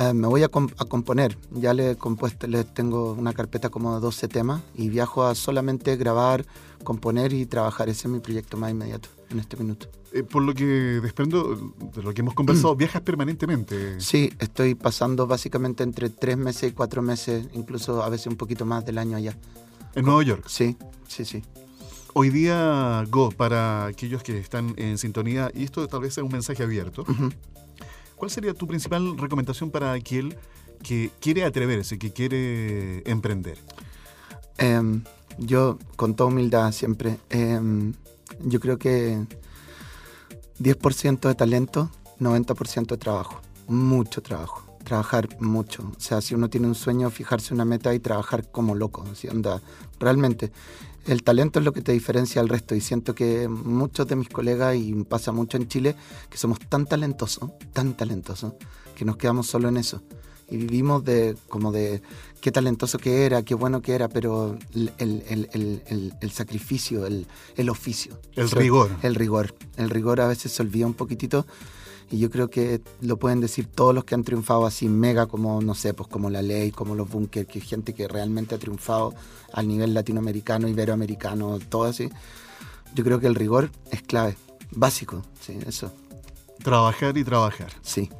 Eh, 0.00 0.14
me 0.14 0.26
voy 0.26 0.42
a, 0.42 0.48
componer. 0.48 1.36
Ya 1.50 1.74
le 1.74 1.90
he 1.90 1.96
compuesto, 1.96 2.46
le 2.46 2.64
tengo 2.64 3.12
una 3.12 3.34
carpeta 3.34 3.68
como 3.68 3.94
de 3.94 4.00
12 4.00 4.28
temas 4.28 4.62
y 4.74 4.88
viajo 4.88 5.24
a 5.24 5.34
solamente 5.34 5.94
grabar, 5.96 6.46
componer 6.82 7.34
y 7.34 7.44
trabajar. 7.44 7.90
Ese 7.90 8.08
es 8.08 8.12
mi 8.12 8.20
proyecto 8.20 8.56
más 8.56 8.70
inmediato 8.70 9.10
en 9.28 9.40
este 9.40 9.58
minuto. 9.58 9.88
Eh, 10.14 10.22
por 10.22 10.42
lo 10.42 10.54
que 10.54 10.64
desprendo 10.64 11.74
de 11.94 12.02
lo 12.02 12.14
que 12.14 12.22
hemos 12.22 12.32
conversado, 12.32 12.74
¿viajas 12.76 13.02
permanentemente? 13.02 14.00
Sí, 14.00 14.32
estoy 14.38 14.74
pasando 14.74 15.26
básicamente 15.26 15.82
entre 15.82 16.08
tres 16.08 16.38
meses 16.38 16.70
y 16.70 16.72
cuatro 16.72 17.02
meses, 17.02 17.48
incluso 17.52 18.02
a 18.02 18.08
veces 18.08 18.28
un 18.28 18.36
poquito 18.36 18.64
más 18.64 18.86
del 18.86 18.96
año 18.96 19.18
allá. 19.18 19.36
¿En 19.94 20.06
Nueva 20.06 20.22
York? 20.22 20.44
Sí, 20.46 20.78
sí, 21.08 21.26
sí. 21.26 21.42
Hoy 22.14 22.30
día, 22.30 23.04
Go, 23.08 23.30
para 23.30 23.86
aquellos 23.86 24.22
que 24.22 24.38
están 24.38 24.74
en 24.76 24.98
sintonía, 24.98 25.50
y 25.54 25.64
esto 25.64 25.86
tal 25.86 26.00
vez 26.00 26.14
sea 26.14 26.24
un 26.24 26.32
mensaje 26.32 26.62
abierto, 26.62 27.04
¿Cuál 28.20 28.30
sería 28.30 28.52
tu 28.52 28.66
principal 28.66 29.16
recomendación 29.16 29.70
para 29.70 29.92
aquel 29.94 30.36
que 30.82 31.10
quiere 31.20 31.42
atreverse, 31.42 31.98
que 31.98 32.12
quiere 32.12 33.02
emprender? 33.10 33.56
Em, 34.58 35.02
yo, 35.38 35.78
con 35.96 36.14
toda 36.14 36.28
humildad 36.28 36.70
siempre, 36.72 37.16
em, 37.30 37.94
yo 38.40 38.60
creo 38.60 38.76
que 38.76 39.24
10% 40.58 41.28
de 41.28 41.34
talento, 41.34 41.90
90% 42.18 42.94
de 42.94 42.98
trabajo, 42.98 43.40
mucho 43.68 44.20
trabajo, 44.20 44.69
trabajar 44.84 45.28
mucho. 45.40 45.82
O 45.96 46.00
sea, 46.00 46.20
si 46.20 46.34
uno 46.34 46.48
tiene 46.48 46.66
un 46.66 46.74
sueño, 46.74 47.10
fijarse 47.10 47.54
una 47.54 47.64
meta 47.64 47.94
y 47.94 48.00
trabajar 48.00 48.50
como 48.50 48.74
loco, 48.74 49.04
¿sí? 49.14 49.28
anda, 49.28 49.60
realmente 49.98 50.52
el 51.06 51.22
talento 51.22 51.58
es 51.58 51.64
lo 51.64 51.72
que 51.72 51.80
te 51.80 51.92
diferencia 51.92 52.40
al 52.40 52.48
resto 52.48 52.74
y 52.74 52.80
siento 52.80 53.14
que 53.14 53.48
muchos 53.48 54.06
de 54.06 54.16
mis 54.16 54.28
colegas, 54.28 54.76
y 54.76 54.92
pasa 55.04 55.32
mucho 55.32 55.56
en 55.56 55.68
Chile, 55.68 55.96
que 56.28 56.38
somos 56.38 56.58
tan 56.60 56.86
talentosos, 56.86 57.50
tan 57.72 57.96
talentosos, 57.96 58.54
que 58.94 59.04
nos 59.04 59.16
quedamos 59.16 59.46
solo 59.46 59.68
en 59.68 59.76
eso. 59.76 60.02
Y 60.48 60.56
vivimos 60.56 61.04
de 61.04 61.36
como 61.48 61.70
de 61.70 62.02
qué 62.40 62.50
talentoso 62.50 62.98
que 62.98 63.24
era, 63.24 63.42
qué 63.44 63.54
bueno 63.54 63.82
que 63.82 63.94
era, 63.94 64.08
pero 64.08 64.58
el, 64.74 64.92
el, 64.98 66.30
sacrificio, 66.32 67.06
el, 67.06 67.70
oficio. 67.70 68.18
El 68.34 68.50
rigor. 68.50 68.90
El 69.02 69.14
rigor. 69.14 69.54
El 69.76 69.90
rigor 69.90 70.20
a 70.20 70.26
veces 70.26 70.50
se 70.52 70.62
olvida 70.62 70.86
un 70.86 70.94
poquitito 70.94 71.46
y 72.10 72.18
yo 72.18 72.30
creo 72.30 72.50
que 72.50 72.82
lo 73.00 73.18
pueden 73.18 73.40
decir 73.40 73.66
todos 73.66 73.94
los 73.94 74.04
que 74.04 74.14
han 74.14 74.24
triunfado 74.24 74.66
así 74.66 74.88
mega 74.88 75.26
como, 75.26 75.62
no 75.62 75.74
sé, 75.74 75.94
pues 75.94 76.08
como 76.08 76.28
la 76.28 76.42
ley, 76.42 76.72
como 76.72 76.96
los 76.96 77.08
bunkers, 77.08 77.46
que 77.46 77.60
gente 77.60 77.94
que 77.94 78.08
realmente 78.08 78.54
ha 78.54 78.58
triunfado 78.58 79.14
al 79.52 79.68
nivel 79.68 79.94
latinoamericano, 79.94 80.66
iberoamericano, 80.66 81.58
todo 81.68 81.84
así. 81.84 82.10
Yo 82.94 83.04
creo 83.04 83.20
que 83.20 83.28
el 83.28 83.36
rigor 83.36 83.70
es 83.92 84.02
clave, 84.02 84.36
básico, 84.72 85.22
sí, 85.40 85.56
eso. 85.66 85.92
Trabajar 86.62 87.16
y 87.16 87.24
trabajar. 87.24 87.72
Sí. 87.82 88.10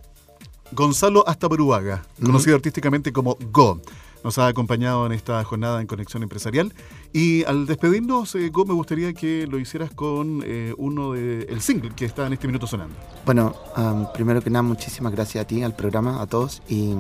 Gonzalo 0.73 1.29
Astaperuaga, 1.29 2.07
conocido 2.25 2.55
artísticamente 2.55 3.13
como 3.13 3.37
Go 3.51 3.81
nos 4.23 4.39
ha 4.39 4.47
acompañado 4.47 5.07
en 5.07 5.13
esta 5.13 5.43
jornada 5.45 5.81
en 5.81 5.87
Conexión 5.87 6.23
Empresarial. 6.23 6.73
Y 7.13 7.45
al 7.45 7.67
despedirnos, 7.67 8.35
eh, 8.35 8.49
Go, 8.51 8.65
me 8.65 8.75
gustaría 8.75 9.13
que 9.13 9.47
lo 9.47 9.59
hicieras 9.59 9.91
con 9.91 10.43
eh, 10.45 10.75
uno 10.77 11.13
del 11.13 11.47
el 11.49 11.61
single 11.61 11.91
que 11.95 12.05
está 12.05 12.27
en 12.27 12.33
este 12.33 12.47
minuto 12.47 12.67
sonando. 12.67 12.95
Bueno, 13.25 13.55
primero 14.15 14.41
que 14.43 14.51
nada, 14.51 14.63
muchísimas 14.63 15.13
gracias 15.13 15.45
a 15.45 15.47
ti, 15.47 15.63
al 15.63 15.75
programa, 15.75 16.21
a 16.21 16.27
todos. 16.27 16.63
Y 16.69 16.95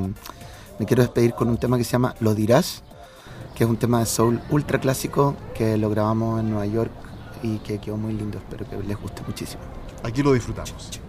me 0.78 0.86
quiero 0.86 1.02
despedir 1.02 1.34
con 1.34 1.48
un 1.48 1.58
tema 1.58 1.76
que 1.76 1.84
se 1.84 1.92
llama 1.92 2.14
Lo 2.20 2.34
dirás, 2.34 2.82
que 3.54 3.64
es 3.64 3.70
un 3.70 3.76
tema 3.76 4.00
de 4.00 4.06
soul 4.06 4.40
ultra 4.50 4.80
clásico 4.80 5.36
que 5.54 5.76
lo 5.76 5.90
grabamos 5.90 6.40
en 6.40 6.50
Nueva 6.50 6.66
York 6.66 6.90
y 7.42 7.58
que 7.58 7.78
quedó 7.78 7.96
muy 7.96 8.14
lindo. 8.14 8.38
Espero 8.38 8.68
que 8.68 8.76
les 8.86 8.98
guste 8.98 9.22
muchísimo. 9.26 9.62
Aquí 10.02 10.22
lo 10.22 10.32
disfrutamos. 10.32 11.00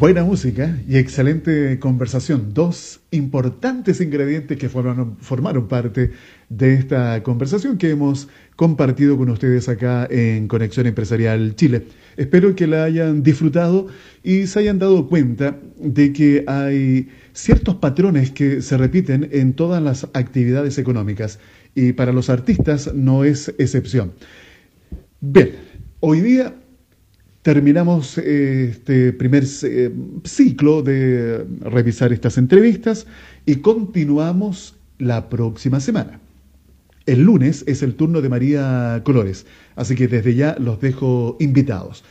Buena 0.00 0.24
música 0.24 0.78
y 0.88 0.96
excelente 0.96 1.78
conversación. 1.78 2.54
Dos 2.54 3.00
importantes 3.10 4.00
ingredientes 4.00 4.56
que 4.56 4.70
formaron, 4.70 5.68
parte 5.68 6.12
de 6.48 6.72
esta 6.72 7.22
conversación 7.22 7.76
que 7.76 7.90
hemos 7.90 8.26
compartido 8.56 9.18
con 9.18 9.28
ustedes 9.28 9.68
acá 9.68 10.08
en 10.10 10.48
Conexión 10.48 10.86
Empresarial 10.86 11.54
Chile. 11.54 11.84
Espero 12.16 12.56
que 12.56 12.66
la 12.66 12.84
hayan 12.84 13.22
disfrutado 13.22 13.88
y 14.22 14.46
se 14.46 14.60
hayan 14.60 14.78
dado 14.78 15.06
cuenta 15.06 15.58
de 15.78 16.14
que 16.14 16.44
hay 16.46 17.10
ciertos 17.34 17.74
patrones 17.74 18.30
que 18.30 18.62
se 18.62 18.78
repiten 18.78 19.28
en 19.32 19.52
todas 19.52 19.82
las 19.82 20.04
actividades 20.14 20.78
económicas 20.78 21.40
y 21.74 21.92
para 21.92 22.14
los 22.14 22.30
artistas 22.30 22.94
no 22.94 23.22
es 23.24 23.54
excepción. 23.58 24.12
Bien, 25.20 25.56
hoy 26.00 26.22
día 26.22 26.54
terminamos 27.42 28.18
este 28.18 29.12
primer 29.12 29.44
eh, 29.62 29.90
ciclo 30.24 30.82
de 30.82 31.46
revisar 31.60 32.12
estas 32.12 32.38
entrevistas 32.38 33.06
y 33.46 33.56
continuamos 33.56 34.76
la 34.98 35.28
próxima 35.28 35.80
semana. 35.80 36.20
El 37.06 37.22
lunes 37.22 37.64
es 37.66 37.82
el 37.82 37.94
turno 37.94 38.20
de 38.20 38.28
María 38.28 39.00
Colores, 39.04 39.46
así 39.74 39.94
que 39.94 40.06
desde 40.06 40.34
ya 40.34 40.56
los 40.58 40.80
dejo 40.80 41.36
invitados. 41.40 42.04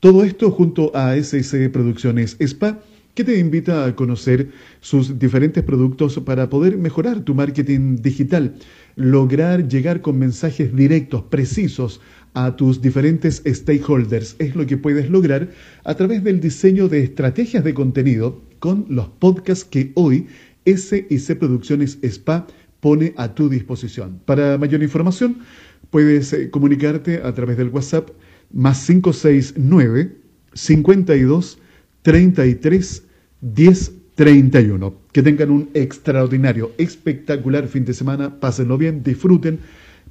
Todo 0.00 0.22
esto 0.22 0.52
junto 0.52 0.94
a 0.94 1.16
SC 1.16 1.70
Producciones 1.70 2.36
Spa, 2.38 2.78
que 3.18 3.24
te 3.24 3.36
invita 3.40 3.84
a 3.84 3.96
conocer 3.96 4.52
sus 4.80 5.18
diferentes 5.18 5.64
productos 5.64 6.20
para 6.20 6.48
poder 6.48 6.78
mejorar 6.78 7.24
tu 7.24 7.34
marketing 7.34 7.96
digital, 7.96 8.54
lograr 8.94 9.66
llegar 9.66 10.02
con 10.02 10.20
mensajes 10.20 10.72
directos, 10.72 11.24
precisos, 11.24 12.00
a 12.34 12.54
tus 12.54 12.80
diferentes 12.80 13.42
stakeholders. 13.44 14.36
Es 14.38 14.54
lo 14.54 14.66
que 14.66 14.76
puedes 14.76 15.10
lograr 15.10 15.50
a 15.82 15.94
través 15.96 16.22
del 16.22 16.38
diseño 16.38 16.88
de 16.88 17.02
estrategias 17.02 17.64
de 17.64 17.74
contenido 17.74 18.40
con 18.60 18.86
los 18.88 19.08
podcasts 19.08 19.64
que 19.64 19.90
hoy 19.96 20.28
SIC 20.64 21.40
Producciones 21.40 21.98
Spa 22.02 22.46
pone 22.78 23.14
a 23.16 23.34
tu 23.34 23.48
disposición. 23.48 24.20
Para 24.26 24.58
mayor 24.58 24.80
información, 24.80 25.38
puedes 25.90 26.32
eh, 26.32 26.50
comunicarte 26.50 27.20
a 27.24 27.34
través 27.34 27.56
del 27.56 27.70
WhatsApp 27.70 28.10
más 28.52 28.86
569 28.86 30.18
52 30.54 31.58
33 32.02 33.07
10 33.40 33.92
31. 34.14 34.94
Que 35.12 35.22
tengan 35.22 35.50
un 35.50 35.70
extraordinario, 35.74 36.72
espectacular 36.76 37.68
fin 37.68 37.84
de 37.84 37.94
semana, 37.94 38.40
pásenlo 38.40 38.76
bien, 38.76 39.04
disfruten 39.04 39.60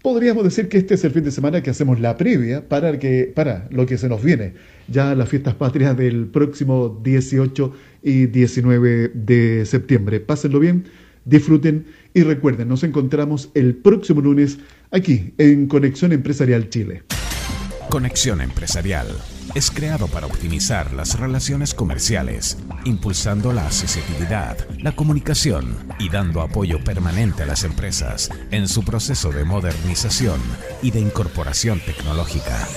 Podríamos 0.01 0.43
decir 0.43 0.69
que 0.69 0.77
este 0.77 0.93
es 0.93 1.03
el 1.03 1.11
fin 1.11 1.23
de 1.23 1.31
semana 1.31 1.61
que 1.61 1.69
hacemos 1.69 1.99
la 1.99 2.17
previa 2.17 2.67
para, 2.67 2.99
que, 2.99 3.31
para 3.35 3.67
lo 3.71 3.85
que 3.85 3.97
se 3.97 4.07
nos 4.07 4.23
viene, 4.23 4.53
ya 4.87 5.15
las 5.15 5.29
fiestas 5.29 5.55
patrias 5.55 5.97
del 5.97 6.27
próximo 6.27 7.01
18 7.03 7.73
y 8.03 8.27
19 8.27 9.11
de 9.13 9.65
septiembre. 9.65 10.19
Pásenlo 10.19 10.59
bien, 10.59 10.85
disfruten 11.25 11.85
y 12.13 12.23
recuerden, 12.23 12.67
nos 12.67 12.83
encontramos 12.83 13.49
el 13.53 13.75
próximo 13.75 14.21
lunes 14.21 14.59
aquí 14.91 15.33
en 15.37 15.67
Conexión 15.67 16.13
Empresarial 16.13 16.69
Chile. 16.69 17.03
Conexión 17.89 18.41
Empresarial 18.41 19.07
es 19.55 19.71
creado 19.71 20.07
para 20.07 20.27
optimizar 20.27 20.93
las 20.93 21.19
relaciones 21.19 21.73
comerciales, 21.73 22.57
impulsando 22.85 23.53
la 23.53 23.65
accesibilidad, 23.65 24.57
la 24.79 24.95
comunicación 24.95 25.75
y 25.99 26.09
dando 26.09 26.41
apoyo 26.41 26.83
permanente 26.83 27.43
a 27.43 27.45
las 27.45 27.63
empresas 27.63 28.29
en 28.51 28.67
su 28.67 28.83
proceso 28.83 29.31
de 29.31 29.45
modernización 29.45 30.39
y 30.81 30.91
de 30.91 30.99
incorporación 30.99 31.79
tecnológica. 31.79 32.67